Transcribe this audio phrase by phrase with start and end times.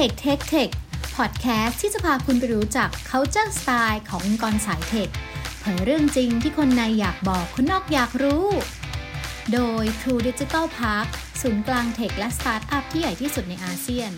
[0.00, 0.70] Tech Tech Tech
[1.16, 5.08] พอดแคสต์ที่จะพาคุณไปรู้จัก culture style ขององค์กรสาย tech
[5.60, 8.46] เผยเรื่องจริงที่คนในอยากบอกคนนอกอยากรู้
[9.52, 11.08] โดย True Digital Park
[11.40, 14.12] ศูนย์กลาง tech และสตาร์ทอัพที่ใหญ่ที่สุดในอาเซียน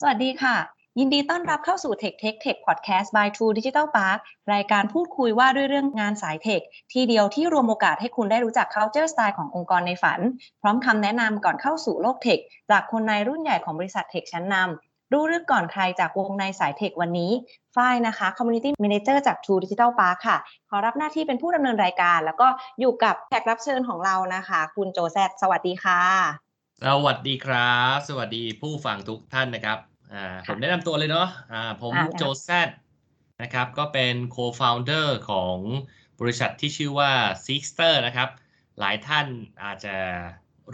[0.00, 0.56] สวัสดีค่ะ
[1.00, 4.18] ยินดีต้อนรับเข้าสู่ Tech Tech Tech Podcast by True Digital Park
[4.52, 6.60] รายการพูดคุยว่าด้วยเรื่องงานสาย tech
[6.92, 10.20] ที่เดียวที่รวมโอกาสให้คุณได้รู้จัก culture style ขององค์กรในฝัน
[10.62, 12.38] พร้อมคำแนะนำก่อนเข้าสู่โลกเทค
[12.70, 17.32] จากคนในรุ่นใหญ่ของบริษัทเทคชั้นนำรู้เรื่องก่อนใครจากวงในสายเทควันนี้
[17.76, 20.36] ฝ้ายนะคะ Community Manager จาก True Digital Park ค่ะ
[20.70, 22.48] ขอรับหน้าที่เป็นผู้ดำเนินรายการ แล้วก็
[22.80, 26.00] อยู่กับแขกรับเชิญของเรานะคะ คุณโจแซสวัสดีค่ะ
[26.84, 32.68] สวัสดีครับ สวัสดีผู้ฟังทุกท่านนะครับ อ่าผมแนะนำตัวเลยเนาะอ่าผมอ่าโจแซด
[33.42, 35.56] นะครับ ก็เป็น co-founder ของ
[36.20, 37.12] บริษัทที่ชื่อว่า
[37.46, 38.28] Seekster นะครับ
[38.78, 39.26] หลายท่าน
[39.64, 39.96] อาจจะ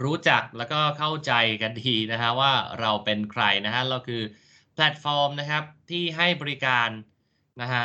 [0.03, 4.21] รู้จักแล้วก็เข้าใจกันดีนะฮะว่าเราเป็นใครนะฮะเราคือ
[4.73, 6.89] แพลตฟอร์มนะครับที่ให้บริการ
[7.61, 7.83] นะฮะ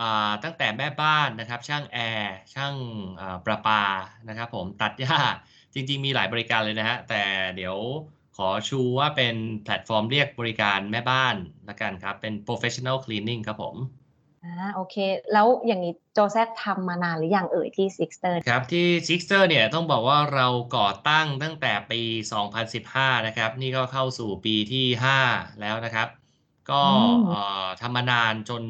[0.00, 2.74] อ่าตั้งแต่แม่บ้านนะครับ ช่างแอร์ช่าง
[3.20, 3.82] อ่าประปา
[4.28, 5.18] นะครับ คนตัดหญ้า
[5.74, 7.22] จริง ๆ มีหลายบริการเลยนะฮะแต่
[7.56, 7.76] เดี๋ยว
[8.36, 11.36] ขอชูว่าเป็นแพลตฟอร์มเรียกบริการแม่บ้าน
[11.68, 13.76] ละกันครับ เป็น professional cleaning ครับผม
[14.44, 14.96] อ่าโอเค
[15.32, 20.46] แล้วอย่างนี้โจแซดทำมานานหรือยังเอ่ยที่ Sixter ครับที่ Sixter เนี่ยต้องบอกว่าเรา
[20.76, 22.00] ก่อตั้งตั้งแต่ปี
[22.64, 24.86] 2015 นะครับ นี่ก็เข้าสู่ปีที่
[25.24, 26.08] 5 แล้วนะครับ
[26.70, 28.62] ก็อืมเอ่อทำมานานจน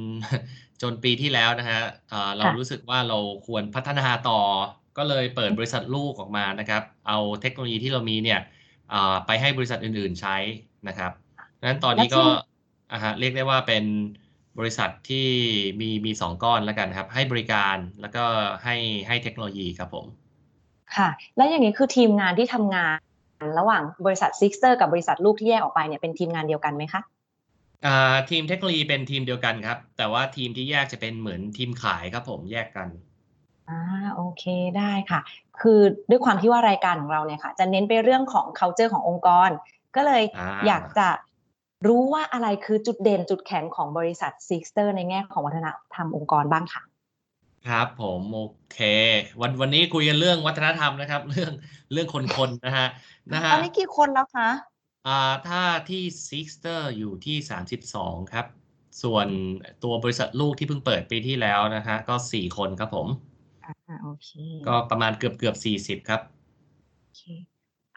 [0.83, 4.41] จนปีที่แล้วนะฮะเอ่อเราค่ะรู้สึกว่าเราควรพัฒนาต่อ
[4.98, 8.54] ก็เลยเปิดบริษัทลูกออกมานะครับ เอาเทคโนโลยีที่เรามีเนี่ยเอ่อ
[9.27, 10.37] ไปให้บริษัทอื่นๆใช้
[10.89, 11.13] นะครับ
[11.61, 12.31] ดังนั้นตอนนี้ก็แล้วที่
[12.93, 13.85] อ่าฮะเรียกได้ว่าเป็น
[14.59, 15.29] บริษัทที่
[15.81, 18.25] มีมีสองก้อนแล้วกันครับ ให้บริการแล้วก็
[18.65, 18.77] ให้
[19.09, 20.07] ให้เทคโนโลยีครับผม
[20.97, 22.99] ค่ะ แล้วอย่างนี้คือทีมงานที่ทำงาน
[23.59, 27.01] ระหว่างบริษัท Sixter กับบริษัทลูกที่แยกออกไปเนี่ยเป็นทีมงานเดียวกันไหมคะ
[27.87, 32.89] อ่าทีมเทคโนโลยีเป็นทีมเดียวกันครับ แต่ว่าทีมที่แยกจะเป็นเหมือนทีมขายครับผมแยกกัน
[33.70, 33.80] อ่า
[34.14, 34.45] โอเค
[34.79, 35.20] ได้ค่ะ
[35.61, 35.80] คือ
[36.11, 39.51] ด้วยความที่ว่ารายการของเราเนี่ยค่ะ จะเน้นไปเรื่องของ culture ขององค์กร
[39.97, 41.08] ก็เลยอ่าอยากจะ
[41.86, 46.83] รู้ว่าอะไรคือจุดเด่นจุดแข็งของบริษัท Sixter ในแง่ของวัฒนธรรมองค์กรบ้างค่ะ
[47.69, 48.41] ครับผมโอ
[48.73, 48.79] เค
[49.41, 51.52] วันวันนี้คุยกันเรื่องวัฒนธรรมนะครับ เรื่อง
[51.92, 52.89] เรื่องคนคนๆนะฮะ
[53.35, 54.48] นะตฮะอนนี้กี่คนแล้วคะ
[55.07, 57.36] อ่าถ้าที่ Sixter อยู่ที่
[57.85, 58.46] 32 ครับ
[59.02, 59.27] ส่วน
[59.85, 63.08] ตัวบริษัทลูกที่เพิ่งเปิดปีที่แล้วนะฮะก็ 4 คนครับผม
[63.64, 64.29] อ่าโอเค
[64.67, 65.57] ก็ประมาณเกือบเกือบ
[66.01, 66.20] 40ครับ
[67.02, 67.23] โอเค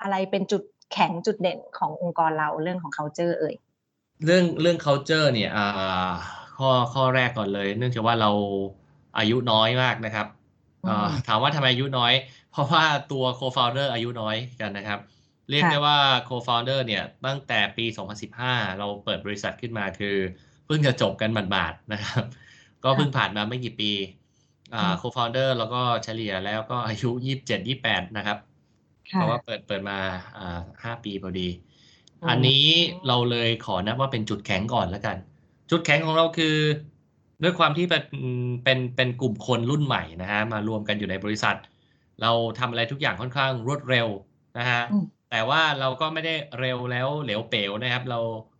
[0.01, 0.63] อะไรเป็นจุด
[0.93, 3.55] แข็งจุดเด่นขององค์กรเราเรื่องของ culture เอ่ย
[4.25, 6.09] เรื่องเรื่อง culture เนี่ยอ่า
[6.57, 8.31] ข้อข้อแรกก่อนเลย เนื่องจากว่าเรา
[9.17, 10.27] อายุน้อยมากนะครับ
[10.87, 12.13] อ่าอืมถามว่าทำไมอายุน้อย
[12.51, 14.99] เพราะว่าตัว co-founder อายุน้อยกันนะครับ
[15.49, 15.97] เรียกค่ะได้ว่า
[16.29, 17.85] co-founder เนี่ยตั้งแต่ปี
[18.31, 20.15] 2015 เราเปิดบริษัทขึ้นมาคือ
[20.65, 22.23] เพิ่งจะจบกันหมาดๆนะครับ
[22.83, 23.91] ก็เพิ่งผ่านมาไม่กี่ปี
[24.71, 28.37] อ่า co-founder แล้วก็เฉลี่ยแล้วก็อายุ27 28นะครับ
[29.13, 29.95] เพค่ะราะว่าเปิดเปิดมา
[30.35, 30.41] อ่า
[30.83, 31.41] ห้าปีพอดี
[32.21, 32.53] อืมอันนี้
[33.05, 35.17] เราเลยขอนับว่าเป็นจุดแข็งก่อนแล้วกัน
[35.69, 36.45] จุดแข็งของเราคือ
[37.43, 38.03] ด้วยความที่เป็น
[38.63, 41.55] เป็นเป็นกลุ่มคนรุ่นใหม่นะฮะมารวมกันอยู่ในบริษัท
[42.19, 44.07] เราทำอะไรทุกอย่างค่อนข้างรวดเร็ว
[44.57, 48.17] นะฮะอืมแต่ว่าเราก็ไม่ได้เร็วแล้วเหลวเป๋วนะครับ เรา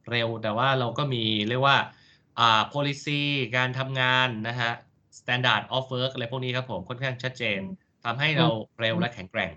[0.09, 1.78] เร็วแต่ว่าเราก็มีเรียกว่า
[2.38, 3.12] อ่า policy
[3.56, 4.68] การทำงานนะฮะ
[5.19, 7.59] standard of work อะไรพวกนี้ครับผมค่อนข้างชัดเจน
[8.03, 8.47] ทำให้เรา
[8.79, 9.51] เร็วและแข็งแกร่ง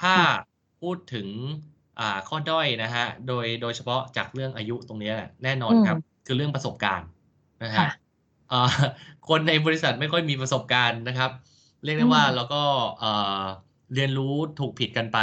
[0.00, 0.14] ถ้า
[0.80, 1.28] พูดถึง
[2.00, 7.08] อ่าข้อด้อยนะฮะ โดยโดยเฉพาะจากเรื่องอายุตรงเนี้ยแน่นอนครับ คือเรื่องประสบการณ์
[7.62, 7.88] นะฮะค่ะ
[8.52, 8.70] อ่า
[9.28, 11.30] คนในบริษัทไม่ค่อยมีประสบการณ์นะครับ
[11.84, 12.62] เรียกได้ว่าอืมเราก็
[12.98, 13.42] เอ่อ
[13.94, 15.18] เรียนรู้ถูกผิดกันไป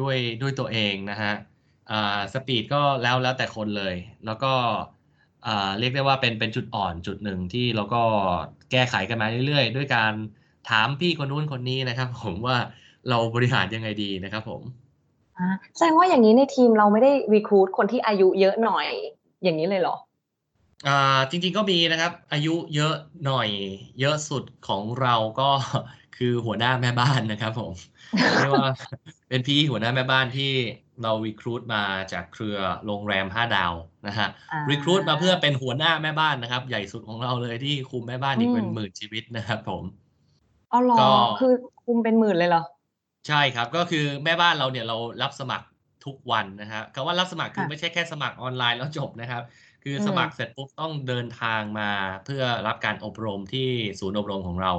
[0.00, 1.32] ด้วยด้วยตัวเองนะฮะ
[1.90, 3.94] อ่าสปีดก็แล้วแล้วแต่คนเลย
[4.26, 4.97] แล้วก็อ่า
[5.78, 8.02] เรียกได้ว่าเป็นเป็นจุดอ่อนจุดหนึ่งที่เราก็
[8.70, 10.12] แก้ไขกันมาเรื่อยๆ ด้วยการ
[10.70, 12.56] ถามพี่คนนู้นคนนี้นะครับ ผมว่า
[13.08, 14.62] เราบริหารยังไงดีนะครับ ผม
[15.38, 18.86] อ่าแสดงว่าอย่างนี้ในทีมเราไม่ได้รีค u ู t คนที่อายุเยอะหน่อย
[19.42, 19.96] อย่างนี้เลยเหรอ
[20.86, 22.94] อ่าจริงๆก็มีนะครับ อายุเยอะ
[23.26, 23.48] หน่อย
[24.00, 25.50] เยอะสุดของเราก็
[26.16, 27.72] คือหัวหน้าแม่บ้านนะครับ ผม
[28.36, 28.70] เรียกว่า
[29.28, 30.52] เป็นพี่หัวหน้าแม่บ้านที่
[31.02, 32.56] เรารีครูดมาจากเครือ
[32.86, 33.72] โรงแรมห้าดาว
[34.06, 39.82] นะฮะอ่ารีครูดมาเพื่อเป็นหัวหน้าแม่บ้านนะครับ ใหญ่สุดของเราเลยที่คุมแม่บ้านอีกเป็นอืมหมื่นชีวิตนะครับผม
[40.72, 41.10] อ๋อเหรอก็
[41.40, 41.52] คือ
[41.84, 42.62] คุมเป็นหมื่นเลยเหรอ
[43.28, 45.66] ใช่ครับก็คือแม่บ้านเราเนี่ยเรารับสมัคร
[46.04, 49.42] ทุกวันนะฮะคำว่ารับสมัครคือค่ะไม่ใช่แค่สมัครออนไลน์แล้วจบนะครับ
[49.84, 51.90] คืออมสมัครเสร็จปุ๊บต้องเดินทางมา
[52.24, 53.68] เพื่อรับการอบรมที่
[54.00, 54.72] ศูนย์อบรมของเรา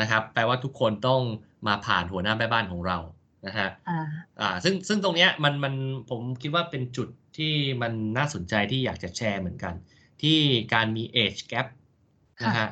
[0.00, 1.20] นะครับ แปลว่าทุกคนต้อง
[1.66, 2.98] มาผ่านหัวหน้าแม่บ้านของเรา
[3.46, 4.06] นะฮะอ่า
[4.40, 5.74] อ่าซึ่งซึ่งตรงเนี้ยมันมัน
[6.10, 7.52] ผมคิดว่าเป็นจุดที่
[7.82, 9.74] มันน่าสนใจที่อยากจะแชร์เหมือนกัน
[10.22, 10.38] ที่
[10.74, 11.66] การมี age gap
[12.40, 12.68] ค่ะนะฮะ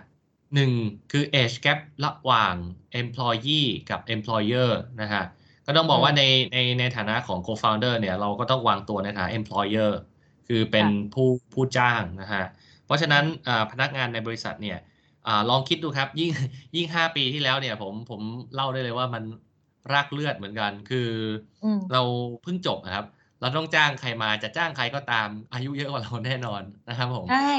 [0.55, 0.73] หนึ่ง
[1.13, 2.55] คือ age gap ระหว่าง
[3.01, 4.71] employee กับ employer
[5.03, 5.25] นะฮะ
[5.67, 6.23] ก็ต้องบอกว่าใน
[6.53, 9.93] ในในฐานะของ co-founder เนี่ยเราก็ต้องวางตัวในฐานะ employer
[10.49, 12.45] คือเป็นผู้ผู้จ้างนะฮะ
[12.87, 14.79] เพราะฉะนั้นอ่าพนักงานในบริษัทเนี่ย
[15.27, 16.31] อาลองคิดดูครับยิ่ง
[16.77, 18.21] ยิ่ง 5 ปีที่แล้วเนี่ยผมผม
[18.55, 19.23] เล่าได้เลยว่ามัน
[19.93, 21.11] รากเลือดเหมือนกัน คือ
[21.65, 22.03] อืมเรา
[22.43, 23.07] เพิ่งจบนะครับ
[23.41, 27.53] เราต้องจ้างใครมาจะจ้างใครก็ตามอายุเยอะกว่าเราแน่นอนนะครับผมใช่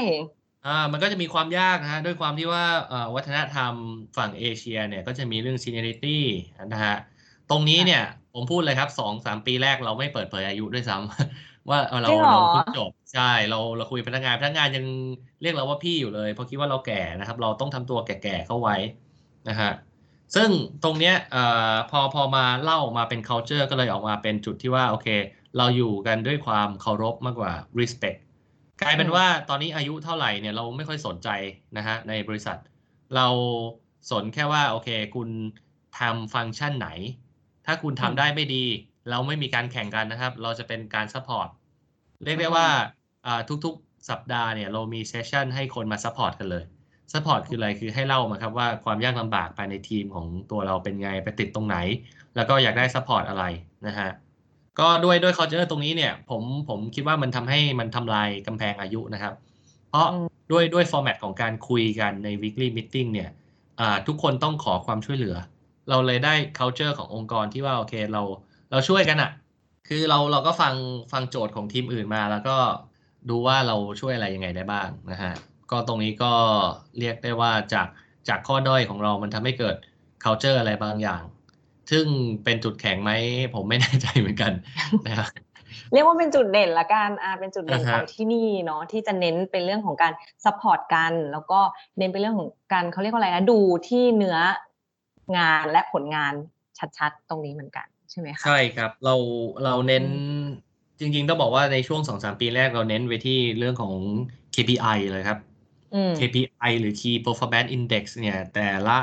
[0.66, 3.72] อ่ามันก็จะมีความยากนะฮะด้วยความที่ว่าเอ่อวัฒนธรรม
[4.16, 6.18] ฝั่งเอเชียเนี่ยก็จะมีเรื่อง seniority
[6.72, 6.96] นะฮะ
[7.50, 8.02] ตรงนี้เนี่ย
[8.34, 14.86] ผมพูดเลยครับสองสามปีแรกเราไม่เปิดเผยอายุด้วยซ้ำว่าเออเราจริงเหรอเราเพิ่งจบใช่เราเราคุยกับพนักงานพนักงานยัง
[15.42, 18.76] เรียกเราว่าพี่อยู่เลย เพราะคิดว่าเราแก่นะครับ เราต้องทำตัวแก่ๆเข้าไว้
[19.48, 19.70] นะฮะ
[20.34, 20.50] ซึ่ง
[20.84, 25.08] ตรงเนี้ยเอ่อพอพอมาเล่ามาเป็น culture ก็เลยออกมาเป็นจุดที่ว่าโอเค
[25.58, 28.18] เราอยู่กันด้วยความเคารพมากกว่า respect
[28.82, 31.28] กลายเป็นว่าตอนนี้อายุเท่าไหร่เนี่ยเราไม่ค่อยสนใจ
[31.76, 32.56] นะฮะในบริษัท
[33.16, 33.28] เรา
[34.10, 35.28] สนแค่ว่าโอเค คุณ
[35.98, 36.88] ทำฟังก์ชันไหน
[37.66, 38.64] ถ้าคุณทำได้ไม่ดี
[39.10, 41.48] เราไม่มีการแข่งกันนะครับ เราจะเป็นการ support
[42.24, 42.68] เรียกได้ว่า
[43.26, 46.64] อ่าทุกๆสัปดาห์เนี่ยเรามี session ให้คนมา support กันเลย
[47.12, 51.76] support คืออะไรคือให้เล่ามาครับว่าความยากลำบากภายในทีมของตัวเราเป็นไงไปติดตรงไหน
[52.36, 53.44] แล้วก็อยากได้ support อะไร
[53.86, 54.10] นะฮะ
[54.80, 59.34] ก็ด้วยด้วย culture ตรงนี้เนี่ยผมผมคิดว่ามันทำให้มันทำลายกำแพงอายุนะครับ
[59.90, 63.30] เพราะอืมด้วยด้วย format ของการคุยกันใน weekly meeting เนี่ย
[63.80, 65.36] อ่าทุกคนต้องขอความช่วยเหลือ
[65.90, 68.22] เราเลยได้ culture ขององค์กรที่ว่าโอเคเรา
[68.70, 69.30] เราช่วยกันอะ
[69.88, 70.74] คือเราเราก็ฟัง
[71.12, 72.56] ฟังโจทย์ของทีมอื่นมา แล้วก็
[73.28, 75.32] ดูว่าเราช่วยอะไรยังไงได้บ้างนะฮะ
[75.70, 76.32] ก็ตรงนี้ก็
[76.98, 77.86] เรียกได้ว่าจาก
[78.28, 79.76] จากข้อด้อยของเรามันทำให้เกิด
[80.24, 81.22] culture อะไรบางอย่าง
[81.90, 82.06] ซึ่ง
[82.44, 83.10] เป็นจุดแข็งไหม
[83.54, 84.52] ผมไม่แน่ใจเหมือนกัน
[85.06, 85.30] นะครับ
[85.92, 90.12] เรียกว่าเป็นจุดเด่นละกันอ่าเป็นจุดเด่นอ่าฮะองที่นี่เนาะที่จะเน้นเป็นเรื่องของการ
[90.44, 91.60] support กัน แล้วก็
[91.98, 93.58] เน้นเป็นเรื่องของการเขาเรียกว่าอะไรนะดู
[93.88, 94.38] ที่เนื้อ
[95.38, 96.32] งานและผลงาน
[96.98, 99.14] ชัดๆ ตรงนี้เหมือนกันใช่ไหมค่ะใช่ครับเรา
[99.64, 100.10] เราเน้นอืม
[101.00, 103.94] จริงๆต้องบอกว่าในช่วงสองสามปีแรกเราเน้นไปที่เรื่องของ
[104.54, 105.53] KPI เลยครับอืม
[106.18, 108.98] KPI หรือ Key Performance Index เนี่ยแต่ละ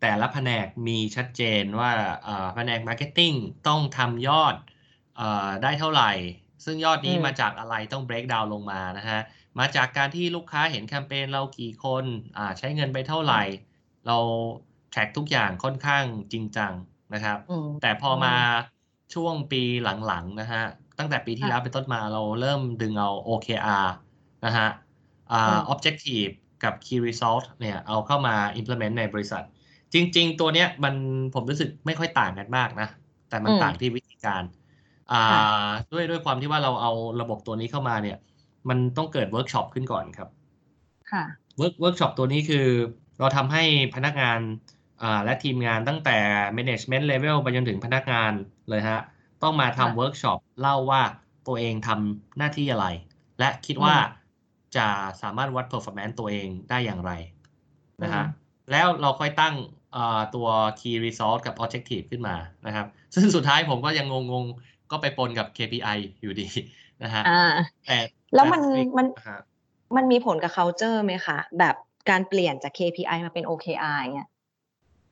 [0.00, 1.90] แต่ละแผนกมีชัดเจนว่า
[2.24, 3.36] เอ่อแผนก Marketing
[3.68, 4.54] ต้องทำยอด
[5.16, 6.12] เอ่อได้เท่าไหร่
[6.64, 9.20] ซึ่งยอดนี้อืมมาจากอะไรต้อง break down ลงมานะฮะ
[9.58, 12.04] มาจากการที่ลูกค้าเห็นแคมเปญเรากี่คน
[12.38, 13.42] อ่าใช้เงินไปเท่าไหร่
[14.06, 14.18] เรา
[14.92, 16.72] track ทุกอย่างค่อนข้างจริงจัง
[17.14, 18.34] นะครับอืมแต่พอมา
[19.14, 19.62] ช่วงปี
[20.06, 20.62] หลังๆนะฮะ
[20.98, 23.86] ตั้งแต่ปีที่ค่ะแล้วเป็นต้นมาเราเริ่มดึงเอา OKR
[24.44, 24.85] นะฮะอ่าอืม
[25.72, 26.32] Objective
[26.64, 29.42] กับ Key Result เนี่ยเอาเข้ามา implement ในบริษัท
[29.92, 30.94] จริง ๆ ตัวเนี้ยมัน
[31.34, 32.88] ผมรู้สึกไม่ค่อยต่างกันมากนะ
[33.28, 34.42] แต่มันอืมต่างที่วิธีการ
[35.12, 35.40] อ่าค่ะ
[35.92, 38.16] ด้วยด้วยความที่ว่าเราเอาระบบตัวนี้เข้ามาเนี่ย
[38.68, 40.28] มันต้องเกิดเวิร์กช็อปขึ้นก่อนครับ
[41.10, 41.24] ค่ะ
[41.56, 42.66] เวิร์กเวิร์กช็อปตัวนี้คือ
[43.18, 43.62] เราทำให้
[43.94, 44.40] พนักงาน
[45.02, 46.18] อ่าและทีมงานตั้งแต่
[46.56, 48.32] management level ไปจนถึงพนักงาน
[48.68, 49.00] เลยฮะ
[49.42, 51.02] ต้องมาค่ะทำเวิร์กช็อปเล่าว่า
[51.46, 52.86] ตัวเองทำหน้าที่อะไร
[53.38, 54.25] และคิดว่าอืม
[54.76, 54.86] จะ
[55.22, 57.12] สามารถวัด performance ตัวเองได้อย่างไร
[58.02, 59.54] นะฮะอืมแล้วเราค่อยตั้ง
[59.96, 60.48] อ่าตัว
[60.80, 62.36] key result กับ objective ขึ้นมา
[62.66, 66.48] นะครับ ซึ่งสุดท้ายผมก็ยังงงๆ ก็ไปปนกับ KPI อยู่ดี
[67.02, 67.54] นะฮะอ่า
[67.86, 67.98] แต่
[68.34, 69.40] แล้วมันแต่มันอ่าฮะ
[69.96, 71.74] มันมีผลกับ culture ไหมคะ แบบ
[72.10, 74.28] การเปลี่ยนจาก KPI มาเป็น OKR อย่างเงี้ย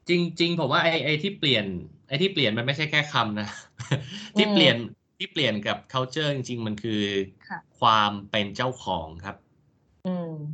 [0.08, 1.64] จริง ๆ ผมว่าไอ้ไอ้ที่เปลี่ยน
[2.08, 3.48] ไอ้ที่เปลี่ยนมันไม่ใช่แค่คำนะ
[4.38, 4.76] ที่อืมเปลี่ยน
[5.18, 7.02] ที่เปลี่ยนกับ culture จริง ๆ มันคือ
[7.48, 9.43] ค่ะความเป็นเจ้าของครับอืม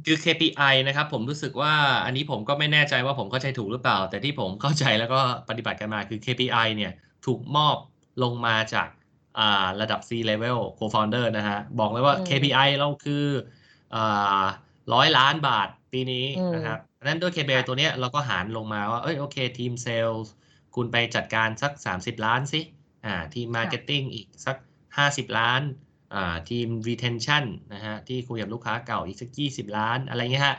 [0.07, 1.73] คือ KPI นะครับ ผมรู้สึกว่า
[2.05, 6.93] อันนี้ผมก็ไม่แน่ใจว่าผมเข้าใจถูกหรือเปล่า แต่ที่ผมเข้าใจแล้วก็ปฏิบัติกันมาคือ KPI เนี่ย
[7.27, 7.77] ถูกมอบ
[8.23, 8.89] ลงมาจาก
[9.39, 13.27] อ่าระดับ C level co-founder นะฮะ บอกเลยว่าอืม KPI เราคือ
[13.95, 14.43] อ่า
[14.95, 20.25] ร้อยล้านบาทปีนี้อืมนะครับเพราะฉะนั้นด้วย KPI ตัวเนี้ยเราก็หารลงมาว่า เอ้ยโอเคทีมเซลล์
[20.75, 22.61] คุณไปจัดการสัก 30 ล้านสิ
[23.07, 24.57] อ่าทีม Marketing อีกสัก
[24.97, 25.90] 50 ล้านอ่า
[26.49, 30.57] ทีม retention นะฮะที่คุยกับลูกค้าเก่าอีกสัก20ล้านอะไรเงี้ยฮะ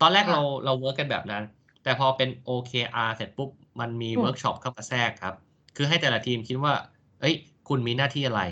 [0.00, 1.42] ตอนแรกค่ะเราเรา work กันแบบนั้น
[1.82, 5.34] แต่พอเป็น OKR เสร็จปุ๊บ มันมีอืมเวิร์กช็อปเข้ามาแทรกครับ
[5.76, 6.72] คือให้แต่ละทีมคิดว่า
[7.20, 7.34] เอ้ย
[7.68, 8.42] คุณมีหน้าที่อะไร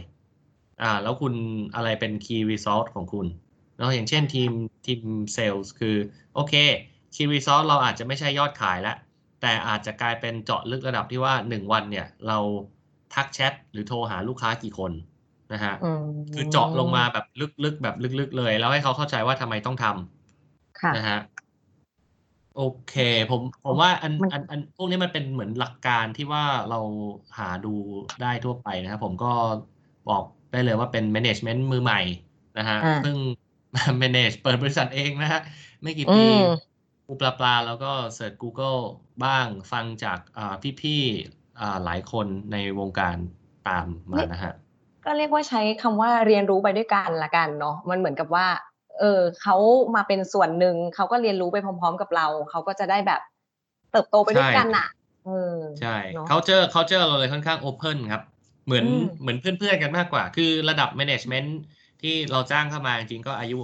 [0.83, 1.35] อ่า แล้วคุณ
[1.75, 3.27] อะไรเป็น key result ของคุณ
[3.79, 4.51] เนาะอย่างเช่นทีม
[4.87, 5.03] ทีม
[5.37, 5.97] sales คือ
[6.35, 6.55] โอเค
[7.15, 8.97] key result เราอาจจะไม่ใช่ยอดขายแล้ว
[9.41, 12.39] แต่อาจจะกลายเป็นเจาะลึกระดับที่ว่า 1 วันเนี่ย เรา
[13.15, 14.93] ทักแชทหรือโทรหาลูกค้ากี่คน
[15.53, 16.05] นะฮะอืม
[16.35, 17.27] คือเจาะลงมาแบบ
[17.65, 21.21] ลึกๆแบบลึกๆเลย แล้วให้เขาเข้าใจว่าทำไมต้องทำค่ะนะฮะ
[22.57, 22.95] โอเค
[23.31, 26.81] ผมผมว่าอันมันอันอันพวกนี้มันเป็นเหมือนหลักการที่ว่าเรา
[27.39, 27.75] หาดู
[28.23, 29.33] ได้ทั่วไปนะครับผมก็
[30.09, 32.01] บอกได้เลยว่าเป็น management มือใหม่
[32.59, 33.17] นะฮะอ่าเพิ่ง
[34.03, 35.41] manage เปิดบริษัทเองนะฮะ
[35.83, 36.41] ไม่กี่อืปีม
[37.07, 38.81] ปูปลาปลาแล้วก็เสิร์ช Google
[39.25, 43.17] บ้างฟังจากอ่าพี่ๆอ่าหลายคนในวงการ
[43.69, 44.53] ตามมานะฮะ
[45.05, 48.47] ก็เรียกว่าใช้คำว่าเรียนรู้ไปด้วยกันละกันเนาะมันเหมือนกับว่า
[49.01, 49.57] เออเขา
[49.95, 53.21] มาเป็นส่วนหนึ่งเขาก็เรียนรู้ไปพร้อม ๆ กับเราเขาก็จะได้แบบ
[53.93, 54.89] เติบโตไปด้วยกันอะ
[55.25, 58.23] เออใช่เนอะ culture culture เราเลยค่อนข้าง open ครับ
[58.67, 61.49] เหมือนอืมเหมือนเพื่อนๆกันมากกว่า คือระดับ management
[62.03, 63.59] ที่เราจ้างเข้ามาจริงๆก็อายุ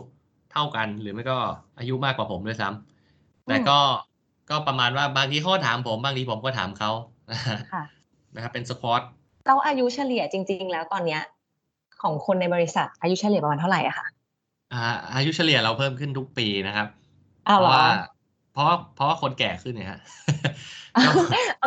[0.53, 1.39] เท่ากัน หรือไม่ก็
[1.79, 3.79] อายุมากกว่าผมด้วยซ้ำแต่ก็
[4.51, 6.91] ก็ประมาณว่าบางทีเขาก็ถามผมบางทีผมก็ถามเขา
[7.73, 7.85] ค่ะ
[8.35, 9.03] นะครับเป็น squad
[9.49, 11.23] เราอายุเฉลี่ยจริง ๆ แล้วตอนเนี้ย
[12.03, 14.07] ของคนในบริษัทอายุเฉลี่ยประมาณเท่าไหร่อะคะ
[14.73, 16.89] อ่าอายุเฉลี่ยเราเพิ่มขึ้นทุกปีนะครับ
[17.49, 17.89] อ้าวเพเหรราะอว่า
[18.53, 20.01] เพราะว่าเพราะว่าคนแก่ขึ้นเนี่ยฮะ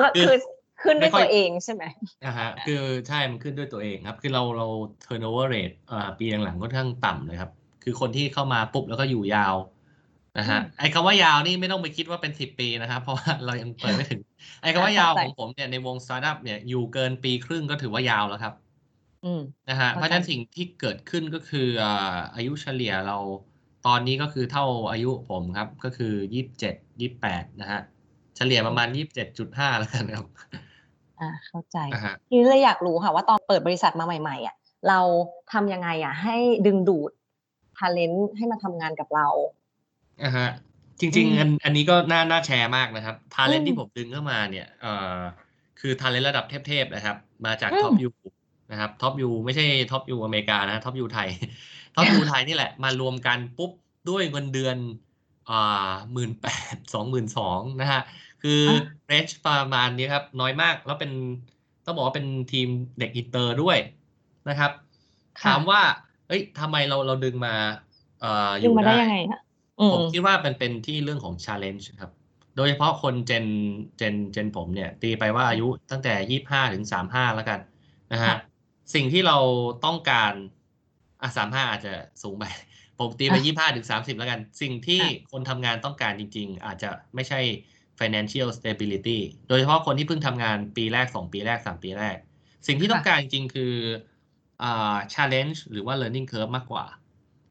[0.03, 0.35] ก็คือ
[0.83, 1.83] ขึ้นด้วยไม่ค่อยตัวเองใช่ไหม
[2.25, 4.67] นะฮะคือใช่มันขึ้นด้วยตัวเองครับ คือเราเรา
[5.05, 7.51] turnover rate อ่าปีหลังๆค่อนข้างต่ำเลยครับ
[7.83, 9.55] คือคนที่เข้ามาปุ๊บแล้วก็อยู่ยาว
[10.37, 14.21] นะฮะอืมไอ้คำว่ายาวนี่ไม่ต้องไปคิดว่าเป็นสิบปีนะครับเพราะว่าเรายังเปิดไม่ถึง
[14.61, 18.53] ไอ้คำว่ายาวเข้าขใจองผมเนี่ยในวงสตาร์ทอัพเนี่ยอยู่เกินปีครึ่งก็ถือว่ายาวแล้วครับ
[19.25, 23.17] อืมนะฮะเข้าใจเพราะฉะนั้นสิ่งที่เกิดขึ้นก็คืออ่าอายุเฉลี่ยเรา
[23.87, 27.81] ตอนนี้ก็คือเท่าอายุผมครับ ก็คือยี่สิบเจ็ดยี่สิบแปดนะฮะ
[28.37, 30.27] เฉลี่ยประมาณยี่สิบเจ็ดจุดห้าแล้วกันครับ
[31.19, 34.55] อ่าเข้าใจนะฮะทีนี้เลยอยากรู้ค่ะว่าตอนเปิดบริษัทมาใหม่ ๆอะ
[34.89, 34.99] เรา
[35.53, 37.11] ทำยังไงอะ ให้ดึงดูด
[37.77, 39.27] talent ให้มาทำงานกับเรา
[40.21, 44.87] อ่าฮะอืมจริงๆอันอันนี้ก็น่าน่าแชร์มากนะครับทาเลนอืมที่ผมดึงเข้ามาเนี่ยเอ่อ
[45.77, 48.07] คือ talent ระดับเทพๆนะครับ มาจากอืม top U
[48.69, 51.29] นะครับ top U ไม่ใช่ top U อเมริกานะ top U ไทย
[51.93, 53.71] top U ไทยนี่แหละมารวมกันปุ๊บ
[54.07, 54.77] ด้วยเงินเดือน
[55.47, 55.53] อ่า
[56.13, 57.99] หมื่นแปดสองหมื่นสองนะฮะ
[58.39, 58.51] คือ
[59.05, 61.11] range ประมาณนี้ครับ น้อยมากแล้วเป็น
[61.85, 63.77] ต้องบอกว่าเป็นทีมเด็กอินเตอร์ด้วย
[64.47, 64.71] นะครับ
[65.41, 65.81] ค่ะถามว่า
[66.25, 67.51] เอ้ยทำไมเราเราดึงมา
[68.17, 68.27] เอ่อ
[68.61, 69.50] อดึงยู่ได้ได้ยังไงคะอืม
[69.93, 72.11] ผมคิดว่ามันเป็นที่เรื่องของ challenge ครับ
[72.55, 73.45] โดยเฉพาะคน Gen
[73.97, 77.59] Gen Gen ผมเนี่ย ตีไปว่าอายุตั้งแต่ยี่ห้าถึงสามห้าแล้วกัน
[78.11, 78.37] นะฮะค่ะ
[78.95, 79.37] สิ่งที่เรา
[79.85, 80.33] ต้องการ
[81.21, 82.45] อะสามห้าอาจจะสูงไป
[82.99, 87.39] ผมตีไปอะยี่ห้าถึงสามสิบแล้วกัน สิ่งที่ค่ะคนทำงานต้องการจริง ๆ อาจจะไม่ใช่
[87.99, 92.17] financial stability โดยเฉพาะคนที่เพิ่งทำงานปีแรกสองปีแรกสามปีแรก
[92.67, 93.73] สิ่งที่ต้องการจริง ๆ คือ
[94.63, 96.85] อ่า challenge หรือว่า learning curve มากกว่า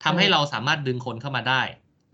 [0.04, 1.62] ทำให้เราสามารถดึงคนเข้ามาได้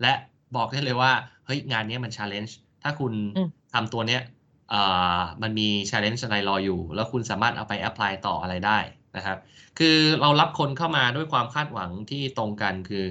[0.01, 0.13] และ
[0.55, 1.11] บอกได้เลยว่า
[1.45, 4.21] เฮ้ยงานนี้มัน challenge ถ้าคุณอืมทำตัวเนี้ย
[4.73, 8.79] อ่ามันมี challenge อะไรรออยู่ แล้วคุณสามารถเอาไป apply ต่ออะไรได้
[9.17, 9.37] นะครับ
[9.79, 13.05] คือเรารับคนเข้ามาด้วยความคาดหวังที่ตรงกันคือ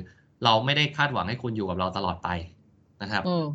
[0.44, 2.28] เราไม่ได้คาดหวังให้คุณอยู่กับเราตลอดไป
[3.02, 3.46] นะครับอืม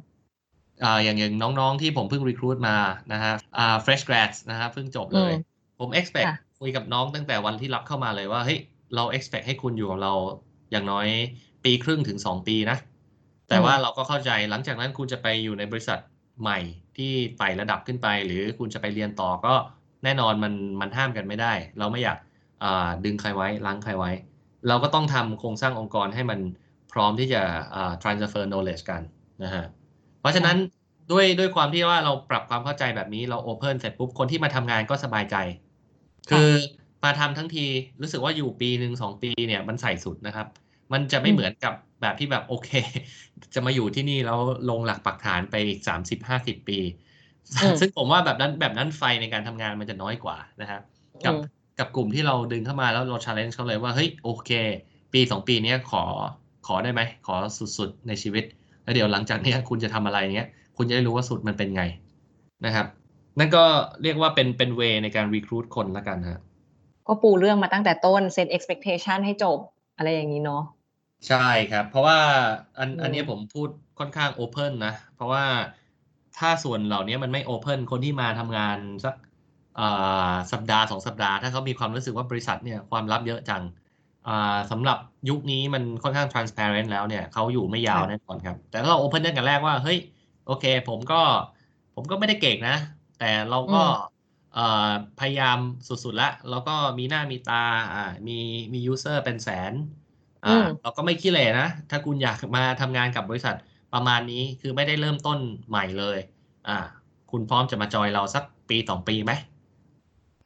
[0.84, 2.78] อ่าอย่างอย่างน้องๆที่ผมเพิ่งรีครูดมา
[3.14, 5.42] นะฮะอ่า fresh grads นะฮะเพิ่งจบเลยอืม
[5.80, 8.60] ผม expect ค่ะคุยกับน้องตั้งแต่วันที่รับเข้ามาเลยว่าเฮ้ย
[8.96, 10.14] เรา expect ให้คุณอยู่กับเรา
[10.72, 11.08] อย่างน้อย
[11.64, 12.78] ปีครึ่งถึงสองปีนะ
[13.52, 16.00] แต่ว่าเราก็เข้าใจหลังจากนั้นคุณจะไปอยู่ในบริษัท
[16.42, 16.60] ใหม่
[16.98, 19.54] ที่ไต่ระดับขึ้นไป หรือคุณจะไปเรียนต่อก็
[20.04, 22.18] แน่นอนมันมันห้ามกันไม่ได้ เราไม่อยาก
[22.64, 24.12] อ่าดึงใครไว้ล้างใครไว้
[24.68, 26.40] เราก็ต้องทำโครงสร้างองค์กรให้มัน
[26.94, 27.42] พร้อมที่จะ
[27.76, 29.02] อ่า transfer knowledge กัน
[29.44, 29.66] นะฮะ
[30.22, 30.58] เพราะฉะนั้น
[31.12, 35.36] ด้วยด้วยความที่ว่าเราปรับความเข้าใจแบบนี้เราโอเพนเสร็จปุ๊บคนที่มาทำงานก็สบายใจ
[36.30, 36.50] คือ
[37.04, 37.66] มาทำทั้งที
[38.02, 40.48] รู้สึกว่าอยู่ปีหนึ่งสองปีเนี่ยมันใส่สุดนะครับ
[40.94, 42.70] มันจะไม่อืมเหมือนกับแบบที่แบบโอเค
[43.54, 46.80] จะมาอยู่ที่นี่แล้วลงหลักปักฐานไปอีกสามสิบห้าสิบปี
[47.62, 50.82] อืมซึ่งผมว่าแบบนั้นแบบนั้นไฟในการทำงานมันจะน้อยกว่านะครับ
[51.26, 51.42] กับอืม
[51.80, 54.52] กับกลุ่มที่เราดึงเข้ามาแล้วเรา challenge เขาเลยว่าเฮ้ยโอเค
[55.14, 56.04] ปีสองปีเนี้ยขอ
[56.68, 57.36] ขอได้ไหม ขอ
[57.78, 58.44] สุดๆในชีวิต
[58.84, 61.84] แล้วเดี๋ยวหลังจากเนี้ยคุณจะทำอะไรเนี้ย คุณจะได้รู้ว่าสุดมันเป็นไง
[62.66, 62.88] นะครับ
[63.40, 63.64] นั่นก็
[64.04, 66.40] เรียกว่าเป็นเป็นเวในการ recruit คนละกันฮะ
[67.08, 69.60] ก็ปูเรื่องมาตั้งแต่ต้น set expectation ให้จบ
[69.98, 70.64] อะไรอย่างนี้เนาะ
[71.28, 71.38] ใช่
[71.70, 72.18] ครับ เพราะว่า
[72.78, 75.44] อันอืมอันเนี้ยผมพูดค่อนข้างโอเพนนะ เพราะว่า
[76.38, 79.16] ถ้าส่วนเหล่านี้มันไม่โอเพนคนที่มาทำงานสัก
[79.78, 79.84] อ่า
[80.52, 83.64] สัปดาห์สองสัปดาห์ ถ้าเขามีความรู้สึกว่าบริษัทเนี่ยความลับเยอะจัง
[84.26, 84.32] อ่า
[84.72, 84.98] สำหรับ
[85.30, 89.98] ยุคนี้มันค่อนข้าง transparent แล้วเนี่ยเขาอยู่ไม่ยาวค่ะแน่นอนครับ แต่ถ้าเราโอเพนตั้งแต่แรกว่า เฮ้ย
[90.46, 91.16] โอเค ผมก็
[91.96, 92.76] ผมก็ไม่ได้เก่งนะ
[93.18, 93.78] แต่เราก็
[94.52, 94.62] เอ่อ
[95.18, 97.54] พยายามสุดๆแล้วแล้วก็มีหน้ามีตา
[97.94, 98.34] อ่ามี
[98.74, 99.74] มียูเซอร์เป็นแสน
[100.46, 103.56] อือ่ามเราก็ไม่ขี้เหร่นะ ถ้าคุณอยากมาทำงานกับบริษัท
[103.94, 106.18] ประมาณนี้คือไม่ได้เริ่มต้นใหม่เลย
[106.68, 106.78] อ่า
[107.32, 109.32] คุณพร้อมจะมาจอยเราสักปีสองปีไหม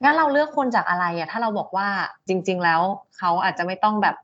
[0.03, 1.87] งั้นเราเลือกคนจากอะไรอะถ้าเราบอกว่า
[2.27, 2.81] จริง ๆ แล้ว
[3.17, 4.15] เขาอาจจะไม่ต้องแบบ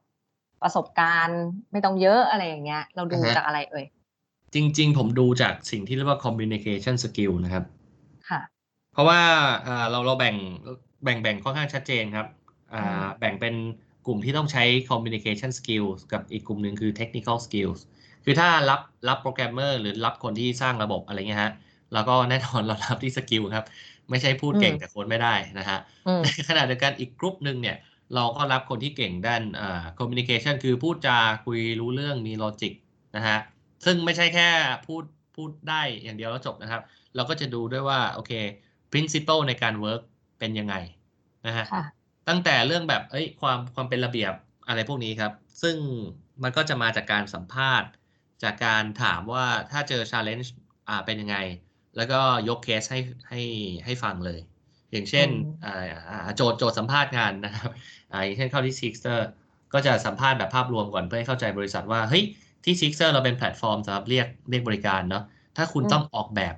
[0.62, 3.86] ประสบการณ์ ไม่ต้องเยอะอะไรอย่างเงี้ย เราดูอือฮะจากอะไรเอ่ย
[4.54, 7.64] จริง ๆ ผมดูจากสิ่งที่เรียกว่า communication skill นะครับ
[8.30, 8.42] ค่ะ
[8.94, 9.22] เพราะว่า
[9.68, 10.36] อ่าเราเราแบ่ง
[11.04, 12.28] แบ่งแบ่งค่อนข้างชัดเจนครับ
[12.74, 13.54] อ่าอืมแบ่งเป็น
[14.06, 17.80] กลุ่มที่ต้องใช้ communication skills กับอีกกลุ่มหนึ่งคือ technical skills
[18.26, 21.54] คือถ้ารับรับโปรแกรมเมอร์หรือรับคนที่สร้างระบบอะไรเงี้ยฮะ
[21.94, 23.66] แล้วก็แน่นอนเรารับที่ skill ครับ
[24.10, 27.78] ไม่ใช่พูดเก่งอืมแต่โค้ดไม่ได้นะฮะอืมในขณะเดียวกันอีกกลุ่มหนึ่งเนี่ย
[28.16, 32.74] เราก็รับคนที่เก่งด้านอ่า communication คือพูดจาคุยรู้เรื่องมี logic
[33.16, 33.38] นะฮะ
[33.86, 34.50] ซึ่งไม่ใช่แค่
[34.88, 35.04] พูด
[35.36, 36.82] พูดได้อย่างเดียวแล้วจบนะครับ
[37.16, 38.32] เราก็จะดูด้วยว่าโอเค
[38.92, 40.02] principle ในการ work
[40.40, 40.76] เป็นยังไง
[41.48, 41.84] นะฮะค่ะ
[42.30, 44.34] ตั้งแต่เรื่องแบบเอ้ยความความเป็นระเบียบ
[44.68, 45.76] อะไรพวกนี้ครับ ซึ่ง
[46.44, 47.90] มันก็จะมาจากการสัมภาษณ์
[48.44, 50.50] จากการถามว่าถ้าเจอ challenge
[50.88, 51.38] อ่าเป็นยังไง
[51.98, 53.00] แล้วก็ยกเคสให้
[53.30, 53.42] ให้
[53.86, 54.40] ให้ฟังเลย
[54.92, 55.74] อย่างเช่นอืมอ่า
[56.10, 57.70] อ่าโจทย์โจทย์สัมภาษณ์งานนะครับ
[58.12, 59.20] อ่าอย่างเช่นเข้าที่ Sixter
[59.74, 62.24] ก็จะสัมภาษณ์แบบภาพรวมก่อนเพื่อให้เข้าใจบริษัทว่าเฮ้ย
[62.66, 65.24] ที่ Sixter เราเป็นแพลตฟอร์มสำหรับเรียกเรียกบริการเนาะ
[65.58, 66.56] ถ้าคุณต้องออกแบบ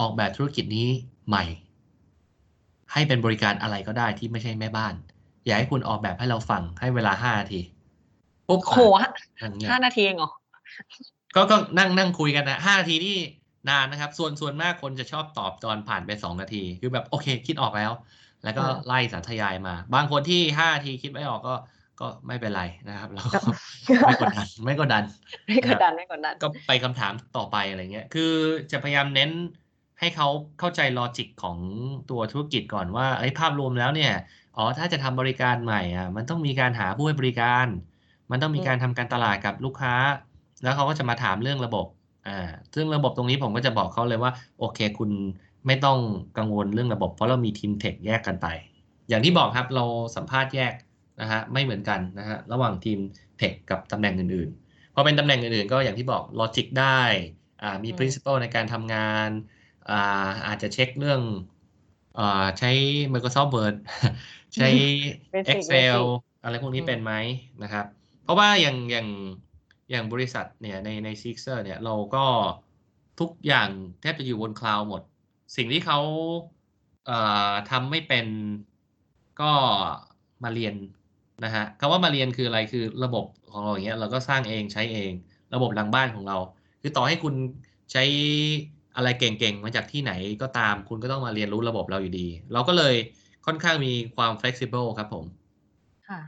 [0.00, 0.88] ออกแบบธุรกิจนี้
[1.28, 1.44] ใหม่
[2.92, 4.94] ให้เป็นบริการอะไรก็ได้ที่ไม่ใช่แม่บ้าน
[5.44, 7.60] อยากให้คุณออกแบบให้เราฟังให้เวลาห้านาที
[8.48, 9.10] ปุ๊บโหอะ
[9.42, 10.30] นั่งเงียบห้านาทีเองเหรอ
[11.34, 13.16] ก็ก็นั่งนั่งคุยกันนะห้านาทีนี่
[13.68, 17.92] นานนะครับ ส่วนส่วนมากคนจะชอบตอบตอนผ่านไปสองนาที คือแบบโอเค คิดออกแล้ว
[18.44, 21.54] แล้วก็อ่าไล่สาธยายมา บางคนที่ห้านาทีคิดไม่ออกก็
[22.00, 23.38] ก็ไม่เป็นไรนะครับเราก็
[24.06, 25.04] ไม่กดดันไม่กดดัน
[25.46, 28.32] ไม่กดดันไม่กดดัน ก็ไปคำถามต่อไปอะไรเงี้ย คือ
[28.72, 29.30] จะพยายามเน้น
[30.00, 30.28] ให้เขา
[30.58, 31.58] เข้าใจลอจิกของ
[32.10, 34.12] ตัวธุรกิจก่อนว่าไอ้ยภาพรวมแล้วเนี่ย
[34.56, 37.66] อ๋อถ้าจะทำบริการใหม่อะมันต้องมีการหาผู้ให้บริการ
[38.30, 39.94] มันต้องมีอืมการทำการตลาดกับลูกค้า
[40.62, 41.86] แล้วเขาก็จะมาถามเรื่องระบบ
[42.26, 45.10] อ่าซึ่งระบบตรงนี้ผมก็จะบอกเขาเลยว่า โอเค คุณ
[45.66, 45.98] ไม่ต้อง
[46.38, 48.46] กังวลเรื่องระบบ เพราะเรามีทีม tech แยกกันไป
[49.08, 49.84] อย่างที่บอกครับเรา
[50.16, 50.74] สัมภาษณ์แยก
[51.20, 52.98] นะฮะไม่เหมือนกันนะฮะระหว่างทีม
[53.38, 57.00] tech กับตำแหน่งอื่นๆพอเป็นตำแหน่งอื่นๆ ก็อย่างที่บอก logic ได้
[57.62, 59.30] อ่ามีอืม principle ในการทำงาน
[59.90, 61.20] อ่าอาจจะเช็คเรื่อง
[62.18, 62.70] อ่าใช้
[63.12, 63.76] Microsoft Word
[64.54, 64.68] ใช้
[65.32, 67.12] Basic Excel basic อะไรพวกนี้อืมเป็นไหม
[67.62, 67.86] นะครับ
[68.24, 69.08] เพราะว่าอย่างอย่าง
[69.90, 72.24] อย่างบริษัทเนี่ยในใน Sixer เนี่ยเราก็
[73.20, 73.68] ทุกอย่าง
[74.00, 75.02] แทบจะอยู่บนคลาวด์หมด
[75.56, 75.98] สิ่งที่เขา
[77.06, 77.18] เอ่
[77.50, 78.26] อทำไม่เป็น
[79.40, 79.52] ก็
[80.44, 80.74] มาเรียน
[81.44, 85.12] นะฮะคำว่ามาเรียนคืออะไรคือระบบของเราอย่างเงี้ยเราก็สร้างเองใช้เอง
[85.54, 86.36] ระบบหลังบ้านของเรา
[86.80, 87.34] คือต่อให้คุณ
[87.92, 88.04] ใช้
[88.98, 92.94] อะไรเก่งๆ มาจากที่ไหนก็ตาม คุณก็ต้องมาเรียนรู้ระบบเราอยู่ดี เราก็เลย
[93.46, 95.24] ค่อนข้างมีความ flexible ครับผม
[96.08, 96.20] ค่ะ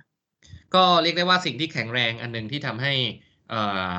[0.75, 2.95] ก็เรียกได้ว่าสิ่งที่แข็งแรงอันหนึ่งที่ทำให้
[3.51, 3.63] เอ่
[3.95, 3.99] อ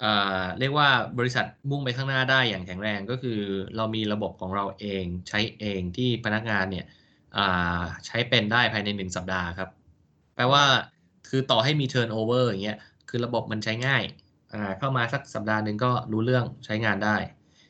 [0.00, 3.38] เอ่อเรียกว่าบริษัทมุ่งไปข้างหน้าได้อย่างแข็งแรงก็คือ
[3.76, 6.86] เรามีระบบของเราเองใช้เองที่พนักงานเนี่ย
[7.36, 9.68] อ่าใช้เป็นได้ภายในหนึ่งสัปดาห์ครับ
[10.34, 10.64] แปลว่า
[11.28, 14.02] คือต่อให้มี turnover อย่างเงี้ยคือระบบมันใช้ง่าย
[14.54, 17.16] อ่าเข้ามาสักสัปดาห์หนึ่งก็รู้เรื่องใช้งานได้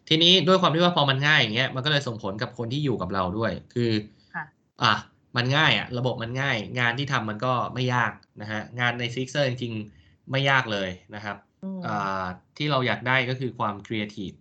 [0.09, 3.91] ทีนี้ด้วยความที่ว่าพอมันง่ายอย่างเงี้ยมันก็เลยส่งผลกับคนที่อยู่กับเราด้วย คือ
[4.35, 4.45] ค่ะ
[4.83, 4.95] อะ
[5.37, 12.25] มันง่ายอะระบบมันง่าย งานที่ทำมันก็ไม่ยากนะฮะงานใน Seekster จริงๆ ไม่ยากเลยนะครับอืมอ่า
[12.57, 14.33] ที่เราอยากได้ก็คือความครีเอทีฟ